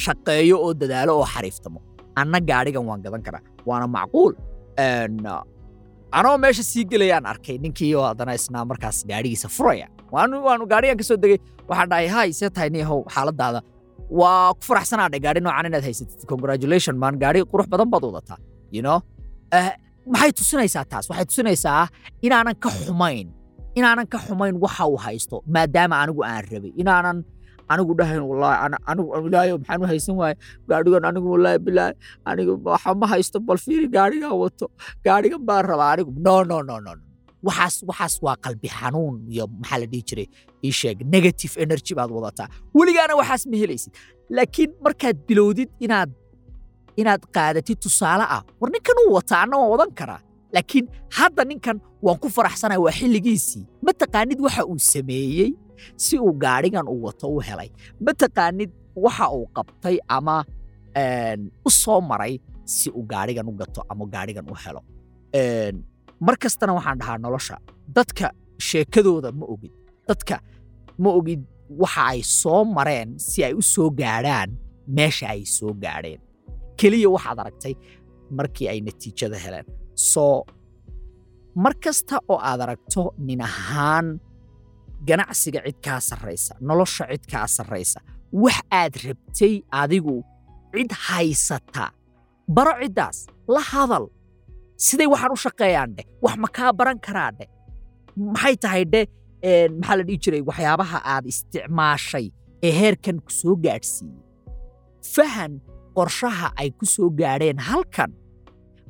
shaqeeyo 0.03 0.55
oo 0.65 0.71
dadaalo 0.81 1.11
oo 1.19 1.25
xariiftamo 1.33 1.79
anna 2.21 2.39
gaadhigan 2.49 2.83
waan 2.89 3.01
gadan 3.05 3.21
karaa. 3.27 3.41
Waana 3.69 3.87
macquul 3.97 4.33
anoo 6.17 6.35
meesha 6.43 6.63
sii 6.71 6.83
gelayaan 6.91 7.25
arkay 7.31 7.57
ninkii 7.63 7.93
oo 7.99 8.05
haddana 8.09 8.33
isna 8.39 8.59
markaas 8.71 8.97
gaadhigiisa 9.09 9.47
furaya. 9.57 9.87
Waanu 10.13 10.35
waanu 10.47 10.63
gaadhigan 10.71 10.97
ka 10.99 11.03
soo 11.09 11.17
degay. 11.23 11.39
Waxaan 11.69 11.89
dhahay 11.91 12.07
hay 12.15 12.29
see 12.39 12.49
tahay 12.55 12.69
niyahow 12.75 12.99
xaaladaada 13.15 13.59
waa 14.19 14.53
ku 14.57 14.63
faraxsanaa 14.69 15.09
dhe 15.13 15.19
gaadhi 15.25 15.41
noocan 15.45 15.65
inaad 15.69 15.83
haysatid 15.89 16.21
congratulation 16.31 16.95
maan 17.03 17.15
gaadhi 17.23 17.39
qurux 17.51 17.67
badan 17.73 17.89
baad 17.93 18.03
wadataa. 18.09 18.37
You 18.75 18.81
know? 18.85 18.99
Maxay 20.13 20.31
tusinaysaa 20.39 20.83
taas? 20.91 21.05
Waxay 21.11 21.25
tusinaysaa 21.31 21.81
inaanan 22.25 22.55
ka 22.63 22.69
xumayn 22.83 23.27
inaanan 23.79 24.07
ka 24.13 24.17
xumayn 24.25 24.55
waxa 24.65 24.83
uu 24.91 24.99
haysto 25.05 25.37
maadaama 25.55 25.95
anigu 26.03 26.21
aan 26.31 26.43
rabay 26.51 26.71
inaanan 26.81 27.17
anigu 27.71 27.91
dhahayn 27.99 28.23
ilaahay 29.27 29.51
maxaan 29.57 29.85
haysan 29.91 30.15
waaye 30.21 30.35
gaadhigan 30.69 31.03
anigu 31.09 31.27
wallaahi 31.33 31.59
bilaahi 31.65 31.93
anigu 32.31 32.53
waxa 32.71 33.07
haysto 33.13 33.37
bal 33.47 33.59
fiiri 33.65 33.87
gaadhigan 33.95 34.33
wato 34.43 34.65
gaadhigan 35.05 35.41
baan 35.49 35.63
rabaa 35.71 35.89
anigu. 35.95 36.11
No 36.25 36.35
no 36.49 36.57
no 36.69 36.75
no 36.85 36.91
waxaas 37.47 37.75
waxaas 37.89 38.13
waa 38.25 38.35
qalbi 38.45 38.69
xanuun 38.77 39.15
iyo 39.33 39.43
maxaa 39.61 39.79
la 39.81 39.87
dhihi 39.91 40.03
jiray 40.09 40.27
ii 40.67 40.73
sheeg 40.79 40.97
negative 41.15 41.53
energy 41.65 41.93
baad 41.99 42.09
wadataa. 42.17 42.47
Weligaana 42.77 43.13
waxaas 43.21 43.43
ma 43.51 43.55
helaysid. 43.63 43.93
Laakiin 44.35 44.71
markaad 44.85 45.17
bilowdid 45.27 45.69
inaad 45.85 46.09
inaad 47.01 47.21
qaadatid 47.35 47.77
tusaale 47.85 48.25
ah 48.35 48.41
war 48.59 48.69
ninkan 48.75 48.97
uu 49.03 49.11
wataa 49.17 49.39
anna 49.45 49.55
waan 49.73 49.91
karaa 49.99 50.21
laakiin 50.53 50.85
hadda 51.17 51.43
ninkan 51.49 51.77
waan 52.05 52.17
ku 52.21 52.27
faraxsanaya 52.35 52.79
waa 52.85 52.91
xilligiisii. 52.99 53.63
Ma 53.85 53.91
taqaanid 54.01 54.39
waxa 54.45 54.61
uu 54.71 54.79
sameeyey 54.93 55.49
si 56.03 56.15
uu 56.25 56.33
gaadhigan 56.43 56.87
uu 56.93 57.01
wato 57.07 57.27
u 57.35 57.39
helay? 57.47 57.69
Ma 58.05 58.11
taqaanid 58.21 58.71
waxa 59.05 59.25
uu 59.37 59.45
qabtay 59.55 59.97
ama 60.17 60.35
u 61.67 61.69
soo 61.81 61.99
maray 62.09 62.33
si 62.65 62.89
uu 62.97 63.03
gaadhigan 63.11 63.47
u 63.51 63.53
gato 63.61 63.81
ama 63.91 64.05
gaadhigan 64.13 64.45
u 64.51 64.55
helo? 64.63 64.81
Mar 66.25 66.35
kastana 66.41 66.73
waxaan 66.77 66.97
dhahaa 66.99 67.17
nolosha. 67.23 67.55
Dadka 67.95 68.27
sheekadooda 68.67 69.29
ma 69.39 69.45
ogid. 69.53 69.73
Dadka 70.07 70.35
ma 71.03 71.09
ogid 71.19 71.41
waxa 71.81 72.01
ay 72.13 72.21
soo 72.39 72.61
mareen 72.75 73.09
si 73.27 73.39
ay 73.47 73.53
u 73.53 73.61
soo 73.73 73.89
gaadhaan 73.99 74.49
meesha 74.97 75.25
ay 75.33 75.41
soo 75.57 75.73
gaadheen. 75.83 76.19
Keliya 76.79 77.09
waxaad 77.15 77.39
aragtay 77.43 77.73
markii 78.37 78.67
ay 78.71 78.79
natiijada 78.85 79.37
heleen 79.45 79.65
soo 80.11 80.45
mar 81.63 81.73
kasta 81.83 82.15
oo 82.31 82.39
aad 82.49 82.61
aragto 82.65 83.03
nin 83.27 83.41
ahaan 83.49 84.07
ganacsiga 85.07 85.59
cid 85.65 85.77
kaa 85.85 85.99
sarraysa 86.09 86.53
nolosha 86.67 87.03
cid 87.11 87.23
kaa 87.31 87.47
sarraysa 87.55 87.99
wax 88.43 88.57
aad 88.81 88.93
rabtay 89.07 89.53
adigu 89.81 90.17
cid 90.73 90.91
haysata. 91.07 91.85
Baro 92.55 92.73
ciddaas 92.81 93.17
la 93.53 93.61
hadal. 93.71 94.05
Siday 94.85 95.07
waxaan 95.13 95.31
u 95.35 95.39
shaqeeyaan 95.45 95.91
dheh 95.97 96.07
wax 96.23 96.35
ma 96.43 96.47
kaa 96.57 96.71
baran 96.79 96.99
karaa 97.05 97.31
dheh 97.39 97.49
maxay 98.33 98.55
tahay 98.63 98.83
dheh 98.93 99.05
maxaa 99.79 99.95
la 99.99 100.03
dhihi 100.07 100.17
jiray 100.23 100.41
waxyaabaha 100.49 100.97
aad 101.13 101.25
isticmaashay 101.31 102.25
ee 102.67 102.71
heerkan 102.79 103.17
ku 103.25 103.31
soo 103.41 103.55
gaadhsiiyey? 103.65 104.21
Fahan 105.13 105.53
qorshaha 105.97 106.47
ay 106.61 106.69
ku 106.79 106.85
soo 106.95 107.09
gaadheen 107.19 107.59
halkan 107.69 108.11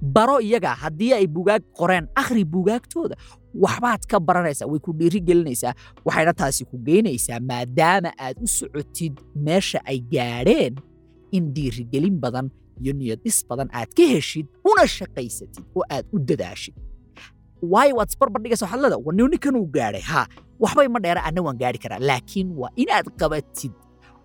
baro 0.02 0.40
iyaga 0.42 0.76
haddii 0.76 1.14
ay 1.14 1.28
bugaag 1.28 1.64
qoreen 1.78 2.08
akhri 2.16 2.44
bugaagtooda. 2.46 3.16
Waxbaad 3.58 4.06
ka 4.06 4.20
baranaysaa 4.20 4.68
way 4.70 4.80
ku 4.80 4.94
dhiiri 4.94 5.20
gelinaysaa 5.22 5.74
waxayna 6.06 6.34
taasi 6.34 6.66
ku 6.70 6.78
geynaysaa 6.78 7.40
maadaama 7.42 8.14
aad 8.20 8.38
u 8.44 8.48
socotid 8.48 9.18
meesha 9.36 9.82
ay 9.86 10.00
gaadheen 10.14 10.76
in 11.32 11.54
dhiirigelin 11.54 12.20
badan 12.22 12.50
iyo 12.82 12.94
niyadis 12.94 13.42
badan 13.50 13.70
aad 13.74 13.90
ka 13.98 14.04
heshid 14.06 14.46
una 14.64 14.86
shaqaysatid 14.88 15.66
oo 15.76 15.84
aad 15.90 16.06
u 16.14 16.20
dadaashid. 16.22 16.76
Waayo 17.62 17.96
waad 17.98 18.10
isbarbardhigaysa 18.14 18.66
waxaad 18.70 18.82
leedahay 18.86 19.02
war 19.06 19.16
nin 19.18 19.26
ninkan 19.34 19.56
uu 19.58 19.66
gaadhay. 19.66 20.02
Haa 20.06 20.28
waxbay 20.62 20.88
ma 20.88 21.00
dheera 21.02 21.22
anna 21.26 21.42
waan 21.42 21.58
gaadhi 21.58 21.80
karaa. 21.82 21.98
Laakiin 22.00 22.54
waa 22.54 22.70
inaad 22.78 23.10
qabatid 23.20 23.74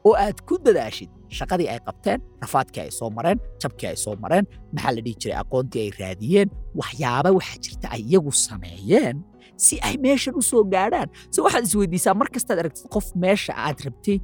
oo 0.09 0.15
aad 0.25 0.39
ku 0.49 0.55
dadaashid 0.67 1.11
shaqadii 1.39 1.69
ay 1.75 1.81
qabteen 1.89 2.21
rafaadkii 2.45 2.83
ay 2.87 2.91
soo 2.99 3.11
mareen 3.17 3.39
jabkii 3.63 3.89
ay 3.93 3.97
soo 4.05 4.15
mareen 4.25 4.45
maxaa 4.75 4.93
la 4.97 5.01
dhihi 5.07 5.17
jiray 5.23 5.37
aqoontii 5.43 5.83
ay 5.87 5.91
raadiyeen 6.03 6.49
waxyaaba 6.81 7.29
waxaa 7.39 7.59
jirta 7.65 7.87
ay 7.95 8.03
iyagu 8.11 8.33
sameeyeen 8.47 9.17
si 9.65 9.75
ay 9.89 9.95
meeshan 10.05 10.35
u 10.41 10.43
soo 10.51 10.63
gaadhaan 10.75 11.09
se 11.35 11.39
waxaad 11.47 11.65
isweydiisaa 11.69 12.15
mar 12.21 12.29
aragtid 12.63 12.87
qof 12.95 13.07
meesha 13.25 13.53
aad 13.67 13.79
rabtay 13.87 14.19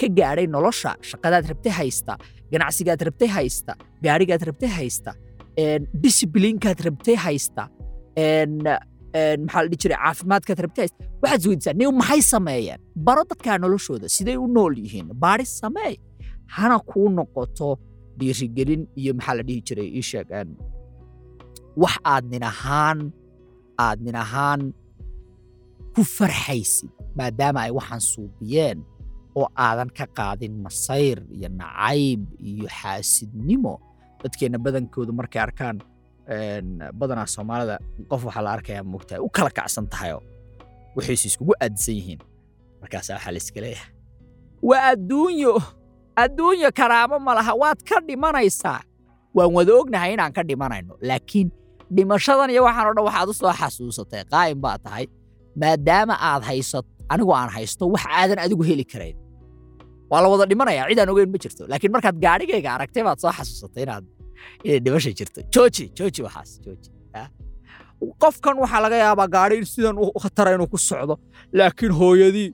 ka 0.00 0.06
gaadhay 0.18 0.46
nolosha 0.56 0.90
shaqadaad 1.10 1.44
rabtay 1.52 1.72
haysta 1.80 2.12
ganacsigaad 2.52 3.00
rabtay 3.08 3.28
haysta 3.36 3.72
gaadhigaad 4.06 4.42
rabtay 4.48 4.70
haysta 4.78 5.10
disiblinkaad 6.04 6.78
rabtay 6.86 7.16
haysta 7.26 7.62
maxaa 9.14 9.62
la 9.64 9.68
dhihi 9.70 9.80
sameeyeen? 12.32 12.80
Baro 13.06 13.22
dadkaa 13.30 13.58
noloshooda 13.58 14.08
siday 14.08 14.36
u 14.36 14.46
nool 14.46 14.74
yihiin. 14.78 15.08
Baari 15.22 15.44
sameey 15.46 15.94
hana 16.56 16.78
kuu 16.78 17.08
noqoto 17.18 17.68
dhiirigelin 18.18 18.82
iyo 19.00 19.12
maxaa 19.18 19.34
la 19.38 19.42
dhihi 19.48 19.60
jiray? 19.66 19.88
Ii 19.98 20.02
sheeg 20.10 20.28
wax 21.76 21.94
aad 22.12 22.24
nin 22.32 22.42
ahaan 22.52 22.98
aad 23.78 23.98
nin 24.06 24.16
ahaan 24.24 24.60
ku 25.94 26.02
farxaysid 26.16 26.90
maadaama 27.18 27.60
ay 27.66 27.70
waxaan 27.78 28.00
suubiyeen 28.10 28.78
oo 29.38 29.46
aadan 29.66 29.90
ka 29.98 30.06
qaadin 30.18 30.54
masayr 30.64 31.18
iyo 31.36 31.48
nacayb 31.60 32.22
iyo 32.50 32.66
xaasidnimo. 32.80 33.74
Dadkeenna 34.22 34.58
badankoodu 34.64 35.12
markay 35.18 35.42
arkaan 35.42 35.76
badanaa 36.98 37.26
soomaalida 37.34 37.76
qof 38.10 38.22
waxaa 38.28 38.42
la 38.46 38.50
arkayaa 38.56 38.84
moogtahay 38.92 39.20
u 39.26 39.28
kala 39.36 39.50
kacsan 39.58 39.86
tahayoo 39.92 40.22
waxaysu 40.96 41.24
iskugu 41.30 41.52
aadisan 41.64 41.94
yihiin. 41.98 42.20
Markaasaa 42.80 43.14
waxaa 43.16 43.32
la 43.34 43.38
iska 43.42 43.60
leeyahay. 43.64 43.90
Waa 44.68 44.82
adduunyo 44.92 45.54
adduunyo 46.22 46.68
karaamo 46.78 47.16
ma 47.26 47.32
laha 47.38 47.52
waad 47.62 47.80
ka 47.88 47.96
dhimanaysaa. 48.08 48.80
Waan 49.36 49.50
wada 49.56 49.72
ognahay 49.80 50.10
inaan 50.14 50.32
ka 50.36 50.42
dhimanayno 50.48 50.94
laakiin 51.08 51.48
dhimashadan 51.96 52.50
iyo 52.54 52.62
waxaan 52.68 52.86
o 52.90 52.94
dhan 52.96 53.04
waxaad 53.08 53.28
u 53.28 53.34
soo 53.40 53.52
xasuusatay 53.60 54.22
qaa'im 54.32 54.58
baa 54.64 54.78
tahay 54.84 55.04
maadaama 55.60 56.14
aad 56.30 56.42
haysato 56.50 56.88
anigu 57.12 57.32
aan 57.38 57.50
haysto 57.56 57.84
wax 57.94 58.04
aadan 58.18 58.38
adigu 58.44 58.62
heli 58.70 58.84
karayn. 58.92 59.16
Waa 60.10 60.20
la 60.22 60.28
wada 60.32 60.44
dhimanayaa 60.50 60.86
cid 60.90 60.98
aan 61.02 61.10
ogeyn 61.12 61.30
ma 61.34 61.38
jirto 61.42 61.62
laakiin 61.70 61.92
markaad 61.94 62.16
gaadhigayga 62.24 62.70
aragtay 62.76 63.02
baad 63.06 63.18
soo 63.22 63.32
xasuusatay 63.38 63.82
inaad 63.86 64.04
inay 64.64 64.80
dhimasha 64.84 65.10
jirto. 65.18 65.40
Jooji 65.54 65.84
jooji 65.98 66.20
waxaas 66.26 66.50
jooji 66.64 66.88
qofkan 68.22 68.56
waxaa 68.62 68.80
laga 68.84 68.96
yaabaa 69.04 69.28
gaadhi 69.34 69.64
sidan 69.72 69.96
u 69.98 70.06
khatara 70.22 70.50
inuu 70.56 70.68
ku 70.72 70.78
socdo 70.78 71.14
laakiin 71.52 71.92
hooyadii 72.00 72.48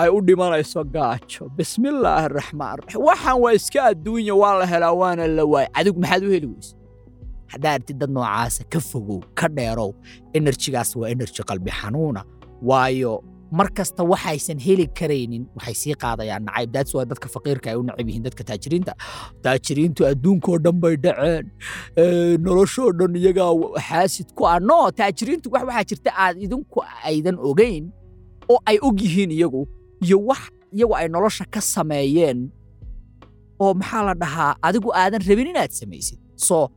ay 0.00 0.08
u 0.16 0.20
dhimanayso 0.28 0.84
gaajo. 0.94 1.42
Bismillaahi 1.58 2.24
araxmaan 2.28 2.78
raxiim 2.78 3.02
waxaan 3.08 3.38
waa 3.44 3.52
iska 3.58 3.80
adduunya 3.90 4.34
waa 4.42 4.54
la 4.60 4.66
helaa 4.72 4.92
waana 5.00 5.26
la 5.36 5.44
waay 5.52 5.66
adigu 5.78 5.98
maxaad 6.00 6.22
u 6.28 6.30
heli 6.34 6.46
weyse? 6.52 6.74
Haddaa 7.52 7.72
artid 7.78 7.96
dad 8.00 8.10
noocaasa 8.16 8.64
ka 8.72 8.80
fogow 8.90 9.20
ka 9.38 9.46
dheerow 9.56 9.90
enerjigaas 10.38 10.90
waa 10.96 11.08
enerji 11.14 11.42
qalbi 11.50 11.70
xanuuna. 11.80 12.22
Waayo 12.68 13.12
mar 13.58 13.68
kasta 13.76 14.02
waxaysan 14.12 14.58
heli 14.66 14.86
karaynin. 14.98 15.44
Waxay 15.56 15.74
sii 15.80 15.94
qaadayaan 16.02 16.44
nacayb 16.48 16.70
daats 16.74 16.92
waa 16.96 17.04
dadka 17.10 17.28
faqiirka 17.34 17.66
ay 17.72 17.76
u 17.76 17.82
nacab 17.88 18.06
yihiin 18.08 18.24
dadka 18.26 18.42
taajiriinta. 18.48 18.92
Taajiriintu 19.44 20.00
adduunkoo 20.10 20.56
dhan 20.64 20.76
bay 20.82 20.96
dhaceen. 21.04 21.44
Noloshoo 22.44 22.90
dhan 22.98 23.12
iyagaa 23.16 23.52
xaasid 23.88 24.28
ku 24.36 24.46
ah. 24.48 24.58
No 24.60 24.78
taajiriintu 24.90 25.46
wax 25.52 25.62
waxaa 25.68 25.84
jirta 25.90 26.10
aad 26.24 26.36
idinku 26.44 26.80
aydan 27.04 27.36
ogayn 27.50 27.84
oo 28.48 28.58
ay 28.66 28.78
og 28.86 28.96
yihiin 29.04 29.30
iyagu. 29.36 29.62
Iyo 30.04 30.16
wax 30.28 30.42
iyagu 30.72 30.94
ay 30.96 31.08
nolosha 31.08 31.44
ka 31.44 31.60
sameeyeen 31.60 32.48
oo 33.60 33.74
maxaa 33.74 34.02
la 34.08 34.14
dhahaa 34.14 34.56
adigu 34.66 34.88
aadan 34.96 35.20
rabin 35.28 35.48
inaad 35.52 35.70
samaysid. 35.70 36.18
So 36.36 36.70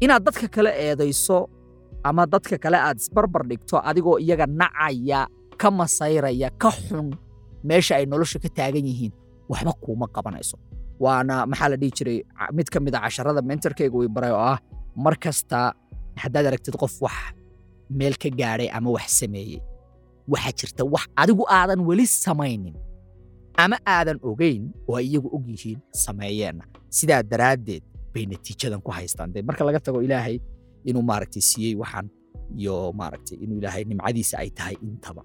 inaad 0.00 0.22
dadka 0.24 0.46
kale 0.48 0.70
eedayso 0.70 1.50
ama 2.04 2.26
dadka 2.26 2.58
kale 2.62 2.78
aad 2.78 2.98
isbarbar 3.02 3.42
dhigto 3.50 3.76
adigoo 3.88 4.18
iyaga 4.22 4.46
nacaya 4.46 5.26
ka 5.62 5.68
masayraya 5.80 6.48
ka 6.62 6.70
xun 6.84 7.08
meesha 7.68 7.92
ay 7.98 8.04
nolosha 8.10 8.38
ka 8.44 8.48
taagan 8.58 8.84
yihiin 8.90 9.12
waxba 9.50 9.72
kuuma 9.82 10.06
qabanayso. 10.14 10.56
Waana 11.02 11.34
maxaa 11.50 11.68
la 11.72 11.76
dhihi 11.80 11.92
jiray 11.98 12.18
mid 12.56 12.66
ka 12.72 12.78
mid 12.84 12.94
a 12.94 13.00
casharada 13.04 13.40
mentorkayga 13.50 13.96
way 14.00 14.08
baray 14.16 14.32
oo 14.34 14.42
ah 14.54 14.58
mar 15.04 15.14
kasta 15.24 15.58
haddaad 16.22 16.46
aragtid 16.50 16.74
qof 16.82 16.94
wax 17.04 17.16
meel 17.98 18.14
ka 18.22 18.28
gaadhay 18.40 18.68
ama 18.76 18.88
wax 18.96 19.06
sameeyey 19.22 19.60
waxaa 20.32 20.52
jirta 20.58 20.82
wax 20.94 21.04
adigu 21.22 21.44
aadan 21.58 21.80
weli 21.88 22.06
samaynin 22.24 22.76
ama 23.64 23.76
aadan 23.94 24.18
ogayn 24.30 24.62
oo 24.88 24.94
ay 24.98 25.04
iyagu 25.10 25.28
og 25.36 25.44
yihiin 25.52 25.78
sameeyeenna 26.04 26.64
sidaa 26.98 27.22
daraaddeed 27.32 27.82
bay 28.14 28.24
natiijadan 28.30 28.80
ku 28.86 28.90
haystaan. 28.96 29.28
Dee 29.34 29.42
marka 29.48 29.62
laga 29.66 29.80
tago 29.86 29.98
ilaahay 30.06 30.36
inuu 30.88 31.02
maaragtay 31.10 31.42
siiyey 31.50 31.74
waxaan 31.82 32.06
iyo 32.60 32.74
maaragtay 33.00 33.36
inuu 33.44 33.58
ilaahay 33.60 33.82
nimcadiisa 33.90 34.34
ay 34.42 34.50
tahay 34.58 34.76
intaba 34.86 35.22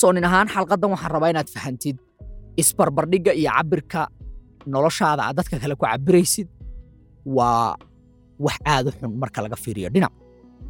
soo 0.00 0.12
nin 0.12 0.24
ahaan 0.28 0.48
xalqaddan 0.54 0.90
waxaan 0.94 1.12
rabaa 1.14 1.30
inaad 1.32 1.48
fahantid 1.54 1.96
isbarbardhigga 2.60 3.32
iyo 3.40 3.50
cabirka 3.56 4.00
noloshaada 4.72 5.22
aad 5.28 5.36
dadka 5.38 5.56
kale 5.62 5.74
ku 5.80 5.84
cabiraysid 5.86 6.48
waa 7.36 7.76
wax 8.46 8.56
aad 8.72 8.84
u 8.88 8.90
xun 8.98 9.12
marka 9.22 9.38
laga 9.44 9.56
fiiriyo 9.64 9.88
dhinac. 9.94 10.12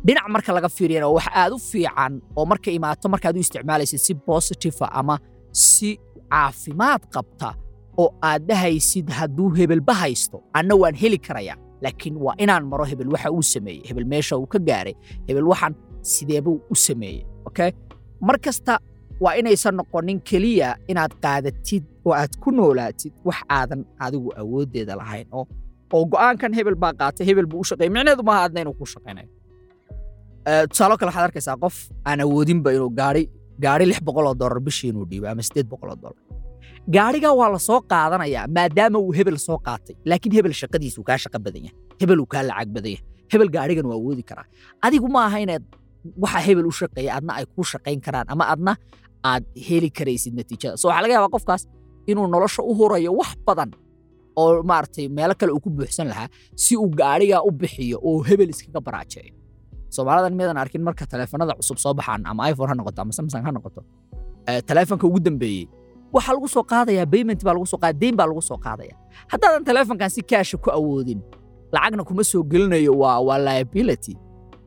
Dhinac 0.06 0.26
marka 0.34 0.50
laga 0.56 0.68
fiiriyana 0.76 1.06
waa 1.08 1.16
wax 1.18 1.26
aad 1.42 1.52
u 1.56 1.58
fiican 1.70 2.12
oo 2.38 2.44
marka 2.50 2.68
imaato 2.78 3.06
markaad 3.14 3.34
u 3.36 3.40
isticmaalaysid 3.44 4.00
si 4.06 4.12
positiva 4.28 4.86
ama 5.00 5.14
si 5.52 5.90
caafimaad 6.32 7.02
qabta 7.14 7.48
oo 8.02 8.08
aad 8.30 8.42
dhahaysid 8.48 9.06
hadduu 9.18 9.48
hebelba 9.58 9.94
haysto 10.02 10.36
anna 10.58 10.74
waan 10.82 10.94
heli 11.02 11.18
karayaa 11.26 11.56
laakiin 11.84 12.16
waa 12.24 12.34
inaan 12.44 12.64
maro 12.70 12.84
hebel 12.90 13.08
waxa 13.14 13.30
uu 13.36 13.42
sameeyey 13.54 13.82
hebel 13.88 14.04
meesha 14.12 14.34
uu 14.40 14.46
ka 14.52 14.58
gaaray 14.68 14.94
hebel 15.28 15.46
waxaan 15.52 15.74
sideebuu 16.12 16.56
u 16.72 16.74
sameeyey 16.86 17.22
okay? 17.48 17.70
Mar 18.26 18.36
waa 19.24 19.34
inaysan 19.40 19.74
noqonin 19.80 20.18
keliya 20.30 20.68
inaad 20.90 21.12
qaadatid 21.24 21.84
oo 22.06 22.12
aad 22.20 22.32
ku 22.42 22.48
noolaatid 22.58 23.12
wax 23.28 23.38
aadan 23.58 23.80
adigu 24.06 24.28
awooddeeda 24.42 24.94
lahayn 25.00 25.26
oo 25.38 25.44
go'aankan 26.12 26.52
hebel 26.58 26.76
baa 26.82 26.92
qaatay 27.00 27.24
hebel 27.28 27.46
buu 27.50 27.60
u 27.64 27.68
shaqeeyey 27.70 27.90
micneheedu 27.96 28.22
maaha 28.28 28.42
adna 28.48 28.60
inuu 28.64 28.76
ku 28.80 28.86
shaqaynayo 28.94 29.28
tusaalo 30.70 30.94
kale 31.00 31.08
waxaad 31.10 31.26
arkaysaa 31.28 31.56
qof 31.64 31.76
aan 32.08 32.20
awoodinba 32.26 32.70
inuu 32.76 32.90
gaari 33.00 33.22
gaari 33.64 33.84
lix 33.90 34.00
boqoloo 34.08 34.34
dollar 34.40 34.60
bishii 34.66 34.90
inuu 34.92 35.04
dhiibo 35.10 35.26
ama 35.32 35.42
siddeed 35.48 35.68
boqoloo 35.72 35.96
dollar 36.04 36.20
gaarigaa 36.96 37.34
waa 37.40 37.50
la 37.54 37.58
soo 37.68 37.80
qaadanayaa 37.92 38.44
maadaama 38.56 38.98
uu 39.04 39.12
hebel 39.18 39.38
soo 39.46 39.58
qaatay 39.66 39.94
laakiin 40.10 40.32
hebel 40.38 40.54
shaqadiisu 40.60 41.00
kaa 41.08 41.18
shaqo 41.24 41.38
badan 41.46 41.62
yahay. 41.66 41.76
Hebel 42.00 42.18
uu 42.22 42.28
kaa 42.32 42.42
lacag 42.48 42.68
badan 42.76 42.90
yahay. 42.94 43.04
Hebel 43.32 43.48
gaarigan 43.56 43.86
waa 43.90 43.96
awoodi 44.00 44.22
karaa. 44.30 44.46
Adigu 44.86 45.08
ma 45.14 45.20
aha 45.28 45.38
inaad 45.44 45.64
waxa 46.22 46.40
hebel 46.46 46.66
u 46.70 46.72
shaqeeya 46.80 47.10
adna 47.18 47.32
ay 47.38 47.44
kuu 47.54 47.66
shaqayn 47.72 48.00
karaan 48.06 48.26
ama 48.34 48.44
adna 48.54 48.72
aad 49.24 49.44
heli 49.68 49.90
karaysid 49.90 50.34
natiijada. 50.38 50.76
So 50.76 50.88
waxaa 50.88 51.02
laga 51.02 51.14
yaabaa 51.14 51.32
qofkaas 51.36 51.62
inuu 52.10 52.26
nolosha 52.26 52.62
u 52.62 52.72
hurayo 52.78 53.12
wax 53.20 53.30
badan 53.46 53.70
oo 54.36 54.62
maaragtay 54.62 55.08
meelo 55.08 55.34
kale 55.40 55.52
uu 55.52 55.60
ku 55.60 55.70
buuxsan 55.70 56.06
lahaa 56.08 56.28
si 56.54 56.76
uu 56.76 56.88
gaarigaa 57.00 57.40
u 57.42 57.50
bixiyo 57.50 57.98
oo 58.08 58.22
hebel 58.28 58.48
iskaga 58.54 58.80
baraajeeyo 58.86 59.32
soomaalidan 59.94 60.34
miyadan 60.38 60.56
arkin 60.62 60.82
marka 60.86 61.06
taleefanada 61.06 61.52
cusub 61.58 61.76
soo 61.84 61.94
baxaan 61.98 62.22
ama 62.30 62.42
iphone 62.50 62.68
ha 62.70 62.74
noqoto 62.78 63.00
ama 63.02 63.12
samsung 63.18 63.42
ha 63.46 63.50
noqoto 63.56 63.80
taleefanka 64.68 65.04
ugu 65.06 65.20
dambeeyey 65.26 65.64
waxaa 66.14 66.32
lagu 66.36 66.48
soo 66.54 66.62
qaadayaa 66.72 67.06
payment 67.12 67.40
baa 67.46 67.54
lagu 67.56 67.66
soo 67.72 67.78
qaadaya 67.82 68.00
deyn 68.02 68.14
baa 68.18 68.26
lagu 68.30 68.42
soo 68.50 68.58
qaadaya. 68.66 68.94
Haddaadan 69.32 69.64
taleefankan 69.68 70.10
si 70.14 70.20
kaasha 70.30 70.56
ku 70.64 70.70
awoodin 70.70 71.20
lacagna 71.74 72.02
kuma 72.08 72.24
soo 72.30 72.42
gelinayo 72.50 72.92
waa 73.02 73.38
liability 73.46 74.14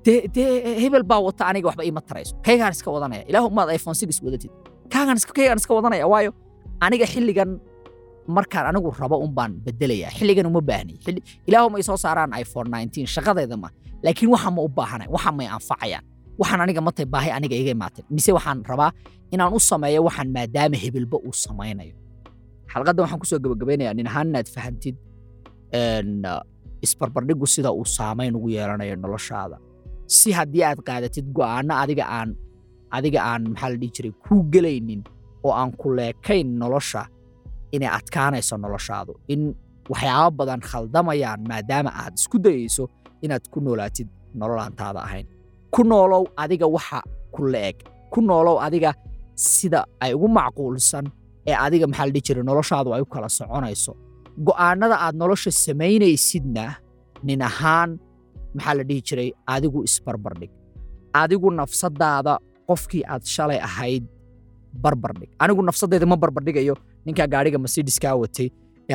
dee 0.05 0.27
dee 0.35 0.79
hebel 0.83 1.03
baa 1.09 1.19
wata 1.27 1.43
aniga 1.49 1.67
waxba 1.69 1.83
iima 1.87 2.01
tarayso. 2.09 2.33
Kaygaan 2.45 2.71
iska 2.75 2.89
wadanaya. 2.95 3.23
Ilaahu 3.29 3.47
maad 3.57 3.69
iphone 3.77 3.95
six 3.99 4.09
wadatid. 4.25 4.51
Kaygaan 4.93 5.57
iska 5.61 5.73
wadanaya. 5.77 6.05
Waayo 6.13 6.31
aniga 6.85 7.05
xilligan 7.13 7.51
markaan 8.35 8.65
anigu 8.71 8.89
rabo 9.01 9.15
un 9.25 9.31
baan 9.37 9.51
bedelaya 9.65 10.09
xilligan 10.17 10.45
uma 10.51 10.61
baahni 10.69 10.93
ilaahu 11.49 11.67
ma 11.73 11.77
isoo 11.83 11.97
saaraan 12.05 12.31
iphone 12.43 12.67
19 12.69 13.05
shaqadeeda 13.15 13.57
ma. 13.63 13.69
Laakiin 14.05 14.29
waxa 14.33 14.49
ma 14.55 14.61
u 14.61 14.69
baahanay 14.77 15.07
waxa 15.15 15.31
may 15.37 15.47
anfacayaan. 15.55 16.03
Waxaan 16.41 16.61
aniga 16.65 16.81
matay 16.87 17.05
baahi 17.13 17.29
aniga 17.37 17.55
iga 17.61 17.71
imaatay. 17.77 18.03
Mise 18.15 18.31
waxaan 18.37 18.59
rabaa 18.71 18.89
inaan 19.33 19.53
u 19.53 19.59
sameeyo 19.69 19.99
waxaan 20.07 20.29
maadaama 20.35 20.77
hebelba 20.83 21.17
uu 21.27 21.33
samaynayo. 21.45 21.95
Xalqaddan 22.71 23.01
waxaan 23.05 23.19
ku 23.21 23.25
soo 23.31 23.39
gabagabeynayaa. 23.43 23.93
Nin 23.97 24.07
ahaan 24.11 24.27
inaad 24.31 24.47
fahantid 24.55 24.95
isbarbardhigu 26.85 27.45
sida 27.53 27.69
uu 27.79 27.85
saamayn 27.97 28.33
ugu 28.37 28.49
yeelanayo 28.55 28.95
noloshaada 29.03 29.57
si 30.18 30.30
haddii 30.38 30.64
aad 30.70 30.80
qaadatid 30.88 31.26
go'aano 31.38 31.74
adiga 31.84 32.05
aan 32.20 32.30
adiga 32.97 33.20
aan 33.32 33.41
maxaa 33.51 33.70
la 33.74 33.78
dhihi 33.82 33.91
jiray 33.95 34.14
kuu 34.24 34.41
gelaynin 34.53 35.01
oo 35.45 35.53
aan 35.62 35.72
ku 35.82 35.88
leekayn 35.97 36.47
nolosha 36.62 37.01
inay 37.76 37.89
adkaanayso 37.97 38.55
noloshaadu. 38.64 39.14
In 39.34 39.41
waxyaabo 39.91 40.32
badan 40.39 40.62
khaldamayaan 40.70 41.41
maadaama 41.49 41.91
aad 42.01 42.14
isku 42.20 42.38
dayayso 42.45 42.84
inaad 43.26 43.43
ku 43.53 43.57
noolaatid 43.66 44.07
nolol 44.39 44.59
aan 44.66 44.74
taada 44.80 44.99
ahayn. 45.07 45.28
Ku 45.74 45.82
noolow 45.91 46.24
adiga 46.43 46.68
waxa 46.76 46.99
ku 47.36 47.41
le'eg. 47.53 47.78
Ku 48.14 48.20
noolow 48.30 48.57
adiga 48.68 48.91
sida 49.36 49.80
ay 50.03 50.12
ugu 50.16 50.28
macquulsan 50.38 51.05
ee 51.49 51.55
adiga 51.66 51.86
maxaa 51.91 52.05
la 52.07 52.12
dhihi 52.16 52.24
jiray 52.28 52.43
noloshaadu 52.49 52.89
ay 52.95 53.01
u 53.05 53.07
kala 53.14 53.30
soconayso. 53.39 53.91
Go'aanada 54.47 54.95
aad 55.05 55.16
nolosha 55.22 55.51
samaynaysidna 55.66 56.66
nin 57.28 57.41
ahaan 57.49 57.89
maxaa 58.55 58.75
la 58.79 58.83
dhihi 58.89 59.01
jiray? 59.07 59.29
Adigu 59.55 59.79
isbarbardhig 59.89 60.51
adigu 61.21 61.47
nafsadaada 61.59 62.33
qofkii 62.69 63.03
aad 63.13 63.23
shalay 63.35 63.59
ahayd 63.69 64.03
barbardhig 64.83 65.29
anigu 65.43 65.61
nafsadayda 65.69 66.05
ma 66.11 66.15
barbardhigayo 66.23 66.75
ninkaa 67.07 67.27
gaariga 67.33 67.57
mercedeskaa 67.65 68.15
watay. 68.23 68.47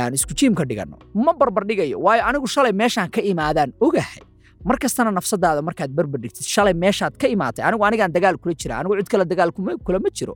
Aan 0.03 0.13
isku 0.19 0.33
jiim 0.39 0.55
ka 0.59 0.65
dhiganno 0.71 0.97
ma 1.27 1.33
barbardhigayo 1.41 1.97
waayo 2.07 2.23
anigu 2.31 2.47
shalay 2.55 2.73
meeshaan 2.81 3.09
ka 3.17 3.21
imaadaan 3.33 3.71
ogahay. 3.87 4.23
Mar 4.69 4.77
kastana 4.83 5.11
nafsadaada 5.19 5.61
markaad 5.69 5.91
barbardhigtid 5.99 6.47
shalay 6.55 6.75
meeshaad 6.85 7.15
ka 7.23 7.27
imaatay. 7.35 7.63
Anigu 7.69 7.83
anigaan 7.89 8.13
dagaal 8.17 8.37
kula 8.43 8.55
jira. 8.61 8.75
Anigu 8.81 8.95
cid 9.01 9.09
kale 9.13 9.25
dagaal 9.33 9.51
kulama 9.87 10.11
jiro. 10.19 10.35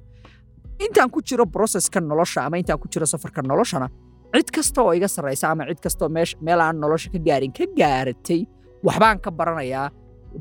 Intaan 0.84 1.10
ku 1.14 1.20
jiro 1.28 1.44
broseska 1.54 1.98
nolosha 2.10 2.40
ama 2.46 2.56
intaan 2.62 2.78
ku 2.82 2.88
jiro 2.92 3.06
safarka 3.12 3.40
noloshana 3.50 3.88
cid 4.34 4.48
kasta 4.56 4.78
oo 4.84 4.92
iga 4.98 5.08
sarraysa 5.14 5.46
ama 5.52 5.62
cid 5.70 5.80
kasta 5.84 6.02
oo 6.06 6.10
meesh- 6.16 6.36
meel 6.46 6.60
aan 6.66 6.76
nolosha 6.84 7.08
ka 7.14 7.18
gaarin 7.26 7.52
ka 7.58 7.64
gaaratay 7.80 8.40
waxbaan 8.86 9.18
ka 9.24 9.30
baranayaa. 9.30 9.90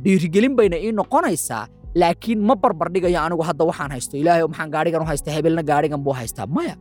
Dhiirigelin 0.04 0.54
bayna 0.58 0.78
ii 0.78 0.92
noqonaysaa 1.00 1.64
laakiin 1.96 2.40
ma 2.48 2.56
barbardhigayo 2.56 3.20
anigu 3.26 3.44
hadda 3.50 3.64
waxaan 3.70 3.92
haysto. 3.96 4.18
Ilaahay 4.22 4.44
maxaan 4.52 4.70
gaarigan 4.76 5.02
u 5.02 5.06
haystaa 5.12 5.34
hebelna 5.38 5.64
gaarigan 5.64 6.02
buu 6.06 6.14
haystaa. 6.20 6.48
Maya 6.56 6.76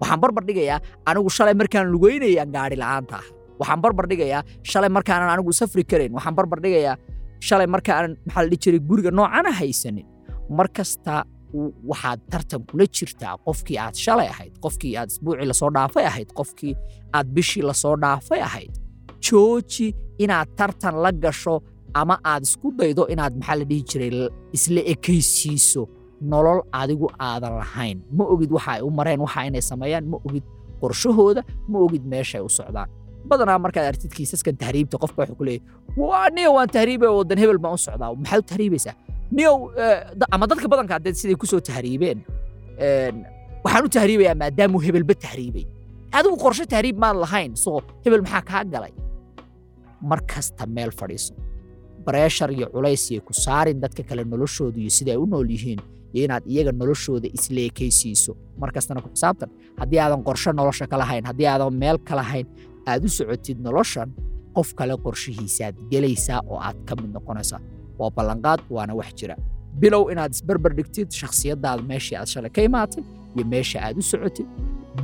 waxaan 0.00 0.20
barbardhigayaa 0.20 0.78
anigu 1.06 1.30
shalay 1.36 1.54
markaan 1.60 1.86
lugeynaya 1.92 2.44
gaari 2.54 2.76
la'aanta 2.82 3.16
ah. 3.20 3.26
Waxaan 3.60 3.80
barbardhigayaa 3.84 4.42
shalay 4.70 4.90
markaanan 4.96 5.28
anigu 5.34 5.52
safri 5.60 5.84
karayn. 5.90 6.12
Waxaan 6.16 6.34
barbardhigayaa 6.38 6.96
shalay 7.48 7.66
markaanan 7.74 8.12
maxaa 8.26 8.42
la 8.44 8.48
dhihi 8.50 8.60
jiray 8.64 8.80
guriga 8.88 9.10
noocana 9.18 9.50
haysanin. 9.60 10.06
Mar 10.56 10.68
waxaad 11.90 12.20
tartan 12.30 12.62
kula 12.70 12.86
jirtaa 12.96 13.34
qofkii 13.46 13.78
aad 13.84 13.94
shalay 14.04 14.28
ahayd 14.34 14.54
qofkii 14.64 14.96
aad 15.00 15.08
isbuucii 15.12 15.46
la 15.50 15.54
soo 15.60 15.70
dhaafay 15.76 16.04
ahayd 16.10 16.30
qofkii 16.38 16.72
aad 17.16 17.26
bishii 17.36 17.62
la 17.68 17.74
soo 17.82 17.94
dhaafay 18.04 18.40
ahayd 18.48 18.72
jooji 19.26 19.86
inaad 20.24 20.48
tartan 20.58 20.94
la 21.04 21.10
gasho 21.24 21.54
ama 22.00 22.14
aad 22.30 22.42
isku 22.48 22.68
daydo 22.78 23.02
inaad 23.12 23.34
maxaa 23.40 23.64
jiray 23.90 24.10
isla 24.56 24.80
ekaysiiso 24.92 25.82
nolol 26.32 26.60
adigu 26.80 27.06
aadan 27.28 27.52
lahayn. 27.60 27.98
Ma 28.16 28.24
ogid 28.32 28.50
waxa 28.56 28.70
ay 28.76 28.80
u 28.82 28.90
mareen 28.98 29.20
waxa 29.26 29.40
inay 29.48 29.62
sameeyaan 29.70 30.04
ma 30.12 30.16
ogid 30.26 30.44
qorshahooda 30.80 31.42
ma 31.70 31.78
ogid 31.86 32.04
meeshay 32.12 32.40
u 32.40 32.48
socdaan. 32.58 32.88
Badanaa 33.28 33.58
markaad 33.64 33.86
artid 33.92 34.12
kiisaskan 34.16 34.56
tahriibta 34.62 34.96
qofka 35.02 35.20
wuxuu 35.22 35.36
ku 35.40 35.44
leeyahy 35.48 35.62
waa 35.96 36.28
niyo 36.36 36.50
waan 36.56 36.68
tahriibay 36.76 37.08
wadan 37.18 37.38
hebel 37.42 37.58
baan 37.64 37.74
u 37.78 37.80
socdaa 37.86 38.10
maxaad 38.22 38.40
u 38.44 38.46
tahriibaysaa? 38.52 38.94
Niyow 39.36 39.56
eh, 39.84 40.00
ama 40.34 40.44
dadka 40.50 40.66
badanka 40.72 40.92
haddeed 40.96 41.16
siday 41.20 41.36
ku 41.42 41.46
soo 41.52 41.60
tahriibeen 41.70 42.18
een, 42.86 43.16
waxaan 43.64 43.84
u 43.86 43.88
tahriibayaa 43.96 44.34
maadaamuu 44.42 44.80
hebelba 44.86 45.14
tahriibay. 45.26 45.64
Adigu 46.18 46.36
qorshe 46.44 46.64
tahriib 46.74 46.96
maan 47.04 47.16
lahayn 47.24 47.52
soo 47.64 47.80
hebel 48.04 48.20
maxaa 48.26 48.42
kaa 48.50 48.64
galay 48.74 48.92
mar 50.10 50.20
kasta 50.32 50.66
meel 50.76 50.90
fadhiiso. 51.00 51.32
Bareeshar 52.06 52.50
iyo 52.52 52.66
culays 52.74 53.04
iyo 53.10 53.20
ku 53.26 53.32
saarin 53.44 53.80
dadka 53.80 54.02
kale 54.08 54.22
noloshooda 54.24 54.78
iyo 54.82 54.90
sida 54.96 55.10
ay 55.12 55.18
u 55.24 55.26
nool 55.26 55.48
yihiin 55.54 55.80
iyo 56.14 56.24
inaad 56.26 56.44
iyaga 56.52 56.72
noloshooda 56.72 57.28
isleekaysiiso. 57.36 58.32
Mar 58.60 58.70
kastana 58.76 59.00
ku 59.04 59.08
xisaabtan 59.14 59.48
haddii 59.80 60.00
aadan 60.04 60.22
qorshe 60.28 60.50
nolosha 60.52 60.86
ka 60.86 60.96
haddii 61.28 61.46
aadan 61.52 61.72
meel 61.82 61.98
ka 62.08 62.14
aad 62.86 63.04
u 63.04 63.08
socotid 63.08 63.58
noloshan 63.66 64.08
qof 64.56 64.74
kale 64.78 64.94
qorshihiisaad 65.04 65.74
gelaysaa 65.90 66.40
oo 66.52 66.58
aad 66.60 66.76
ka 66.86 66.94
mid 67.00 67.10
noqonaysaa. 67.16 67.60
Waa 67.98 68.10
ballanqaad 68.16 68.60
waana 68.70 68.94
wax 68.94 69.14
jira. 69.18 69.36
Bilow 69.80 70.10
inaad 70.12 70.32
isbarbar 70.36 70.72
dhigtid 70.78 71.08
shakhsiyadaada 71.20 71.82
meeshii 71.82 72.16
aad 72.20 72.28
shalay 72.28 72.50
ka 72.56 72.62
imaatay 72.62 73.02
iyo 73.36 73.44
meesha 73.52 73.78
aad 73.86 73.96
u 73.98 74.02
socotid. 74.02 74.46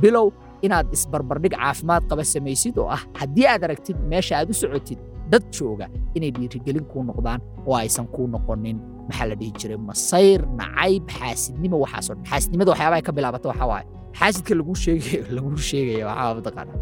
Bilow 0.01 0.31
inaad 0.61 0.87
isbarbardhig 0.95 1.53
caafimaad 1.57 2.03
qaba 2.09 2.23
samaysid 2.23 2.77
oo 2.77 2.89
ah 2.97 3.01
haddii 3.19 3.47
aad 3.47 3.63
aragtid 3.67 3.97
meesha 4.11 4.37
aad 4.39 4.49
u 4.53 4.53
socotid 4.53 4.99
dad 5.31 5.43
jooga 5.55 5.87
inay 6.13 6.31
dhiirigelin 6.35 6.85
kuu 6.91 7.03
noqdaan 7.07 7.41
oo 7.65 7.75
aysan 7.75 8.07
kuu 8.07 8.27
noqonin. 8.27 8.77
Maxaa 9.07 9.27
la 9.31 9.35
dhihi 9.39 9.51
jiray? 9.59 9.79
Masayr 9.89 10.41
nacayb 10.59 11.07
xaasidnimo 11.17 11.79
waxaasoo 11.83 12.15
dhan. 12.15 12.25
Xaasidnimada 12.31 12.71
waxyaabaha 12.71 13.01
ka 13.07 13.11
bilaabata 13.11 13.49
waxaa 13.51 13.67
waaye. 13.71 13.87
Xaasidka 14.19 14.55
laguu 14.59 14.75
sheegayo 14.75 15.23
laguu 15.37 15.57
sheegaya 15.57 16.05
waxaa 16.09 16.35
mataqaana 16.39 16.73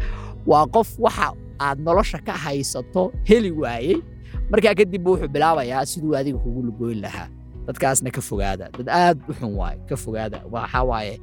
waa 0.50 0.64
qof 0.74 0.90
waxa 0.98 1.32
aad 1.66 1.78
nolosha 1.86 2.18
ka 2.26 2.34
haysato 2.44 3.12
heli 3.30 3.50
waayey. 3.62 4.02
Markaa 4.50 4.74
kadib 4.74 5.06
wuxuu 5.06 5.30
bilaabayaa 5.34 5.86
siduu 5.86 6.16
adiga 6.18 6.38
kugu 6.38 6.62
lugoyn 6.68 7.00
lahaa. 7.06 7.28
Dadkaasna 7.66 8.10
ka 8.10 8.20
fogaada. 8.20 8.70
Dad 8.78 8.88
aad 8.88 9.18
u 9.30 9.32
xun 9.32 9.54
waaye 9.54 9.78
ka 9.88 9.96
fogaada. 9.96 10.42
Waxaa 10.50 10.84
waaye 10.90 11.14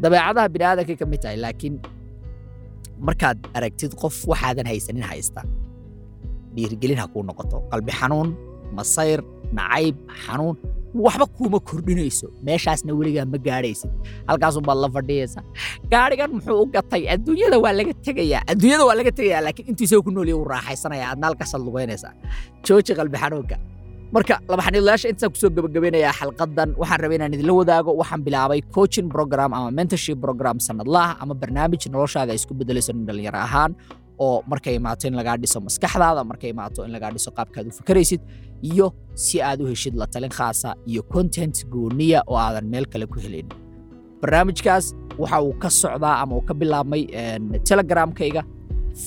dabeecadaha 0.00 0.48
bini'aadankay 0.48 0.96
ka 0.96 1.06
mid 1.06 1.20
tahay 1.20 1.36
laakiin 1.36 1.76
markaad 3.08 3.38
aragtid 3.56 3.92
qof 4.02 4.16
waxaadan 4.30 4.66
haysanin 4.70 5.04
haysta. 5.10 5.40
Dhiirigelin 6.54 6.98
ha 7.02 7.06
kuu 7.12 7.22
noqoto. 7.28 7.56
Qalbi 7.72 7.92
xanuun 8.00 8.28
masayr 8.78 9.20
nacayb 9.58 9.96
xanuun 10.26 10.56
waxba 11.04 11.26
kuuma 11.36 11.58
kordhinayso. 11.68 12.26
Meeshaasna 12.46 12.92
weligaa 12.98 13.24
ma 13.32 13.38
gaadhaysid. 13.46 13.90
Halkaasunbaad 14.28 14.78
la 14.84 14.88
fadhiyaysa 14.96 15.40
gaarigan 15.92 16.30
muxuu 16.36 16.58
u 16.62 16.66
gatay? 16.74 17.02
Adduunyada 17.14 17.56
waa 17.64 17.72
laga 17.78 17.94
tegayaa. 18.06 18.42
Adduunyada 18.52 18.84
waa 18.88 18.96
laga 19.00 19.12
tegayaa 19.18 19.42
laakiin 19.46 19.66
intiisoo 19.72 20.02
ku 20.06 20.10
noolya 20.16 20.36
uu 20.38 20.44
raaxaysanaya 20.54 21.04
aadna 21.10 21.26
halkaasaad 21.28 21.62
lugaynaysaa 21.68 22.12
jooji 22.66 22.92
qalbi 22.98 23.16
xanuunka 23.22 23.56
marka 24.14 24.34
laba 24.50 24.62
xaniidlayaasha 24.66 25.08
intaan 25.12 25.30
ku 25.32 25.38
soo 25.42 25.50
gabagabeynayaa 25.56 26.12
xalqadan 26.20 26.68
waxaan 26.80 27.00
rabay 27.02 27.16
inaan 27.18 27.34
idinla 27.36 27.54
wadaago 27.60 27.90
waxaan 28.00 28.22
bilaabay 28.26 28.60
coaching 28.76 29.08
program 29.14 29.50
ama 29.58 29.70
mentorship 29.78 30.18
program 30.24 30.56
sanadlaha 30.66 31.12
ama 31.22 31.34
barnaamij 31.42 31.84
noloshaada 31.94 32.30
ay 32.34 32.38
isku 32.40 32.52
bedelayso 32.60 32.92
nin 32.96 33.04
dhalinyaro 33.08 33.38
ahaan 33.46 33.70
oo 34.24 34.42
markay 34.50 34.74
imaato 34.80 35.04
in 35.08 35.14
lagaa 35.20 35.36
dhiso 35.42 35.58
maskaxdaada 35.66 36.22
markay 36.30 36.50
imaato 36.54 36.80
in 36.86 36.90
lagaa 36.96 37.10
dhiso 37.14 37.30
qaabkaad 37.38 37.66
u 37.70 37.72
fakaraysid 37.78 38.20
iyo 38.70 38.86
si 39.24 39.36
aad 39.48 39.60
u 39.62 39.66
heshid 39.72 39.94
la 40.00 40.06
talin 40.14 40.32
khaasa 40.38 40.68
iyo 40.90 41.02
content 41.14 41.56
gooniya 41.72 42.20
oo 42.30 42.36
aadan 42.46 42.66
meel 42.72 42.86
kale 42.92 43.06
ku 43.12 43.18
helayn 43.24 43.46
barnaamijkaas 44.22 44.84
waxa 45.22 45.38
uu 45.46 45.54
ka 45.62 45.68
socdaa 45.82 46.16
ama 46.22 46.34
uu 46.38 46.44
ka 46.48 46.54
bilaabmay 46.60 47.02
telegramkayga 47.68 48.42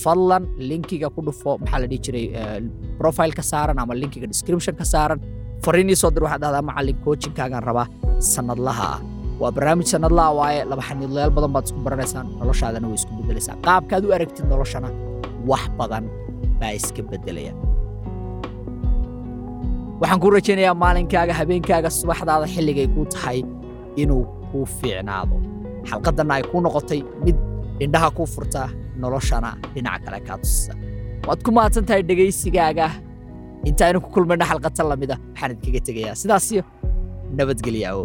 fadlan 0.01 0.43
linkiga 0.69 1.07
ku 1.15 1.19
dhufo 1.27 1.51
maxaa 1.61 1.79
la 1.83 1.87
dhihi 1.91 2.01
jiray 2.05 2.25
eh, 2.41 2.59
profile 2.99 3.33
ka 3.39 3.43
saaran 3.51 3.77
ama 3.83 3.93
linkiga 4.01 4.27
description 4.33 4.73
ka 4.81 4.85
saaran 4.93 5.19
fariinii 5.65 5.97
soo 6.01 6.11
dir 6.15 6.23
waxaad 6.25 6.41
dhahdaa 6.43 6.63
macallin 6.69 6.97
coachingkaagaan 7.05 7.63
rabaa 7.69 7.87
sanadlaha 8.33 8.87
ah 8.95 8.99
waa 9.41 9.51
barnaamij 9.55 9.87
sanadlaha 9.95 10.29
waaye 10.39 10.59
laba 10.71 10.83
xaniidlayaal 10.89 11.31
badan 11.37 11.51
baad 11.55 11.65
isku 11.69 11.79
baranaysaan 11.87 12.25
noloshaadana 12.39 12.85
way 12.91 12.97
isku 13.01 13.11
bedelaysaa 13.21 13.55
qaabkaad 13.67 14.03
u 14.07 14.11
aragtid 14.17 14.45
noloshana 14.53 14.89
wax 15.51 15.63
badan 15.79 16.03
baa 16.59 16.71
iska 16.79 17.01
bedelaya 17.11 17.53
waxaan 20.01 20.19
kuu 20.23 20.31
rajaynayaa 20.35 20.75
maalinkaaga 20.83 21.33
habeenkaaga 21.39 21.89
subaxdaada 21.99 22.47
xilligay 22.53 22.87
kuu 22.95 23.05
tahay 23.13 23.39
inuu 24.01 24.23
kuu 24.51 24.65
fiicnaado. 24.77 25.35
Xalqadanna 25.89 26.33
ay 26.37 26.43
kuu 26.51 26.61
noqotay 26.65 26.99
mid 27.25 27.37
indhaha 27.85 28.09
kuu 28.17 28.27
furta 28.35 28.61
noloshana 29.03 29.49
dhinaca 29.73 30.03
kale 30.05 30.19
kaa 30.27 30.37
tusisa 30.43 30.73
waad 31.27 31.39
ku 31.45 31.51
mahadsan 31.57 31.85
tahay 31.89 32.03
dhegaysigaaga 32.09 32.87
intaaynu 33.69 33.99
ku 34.05 34.09
kulmayna 34.15 34.45
xalqatan 34.51 34.85
lamida 34.91 35.15
waxaan 35.31 35.51
idinkaga 35.55 35.81
tegayaa. 35.89 36.15
Sidaasiyo 36.21 36.63
nabadgelya 37.37 37.87
awo 37.93 38.03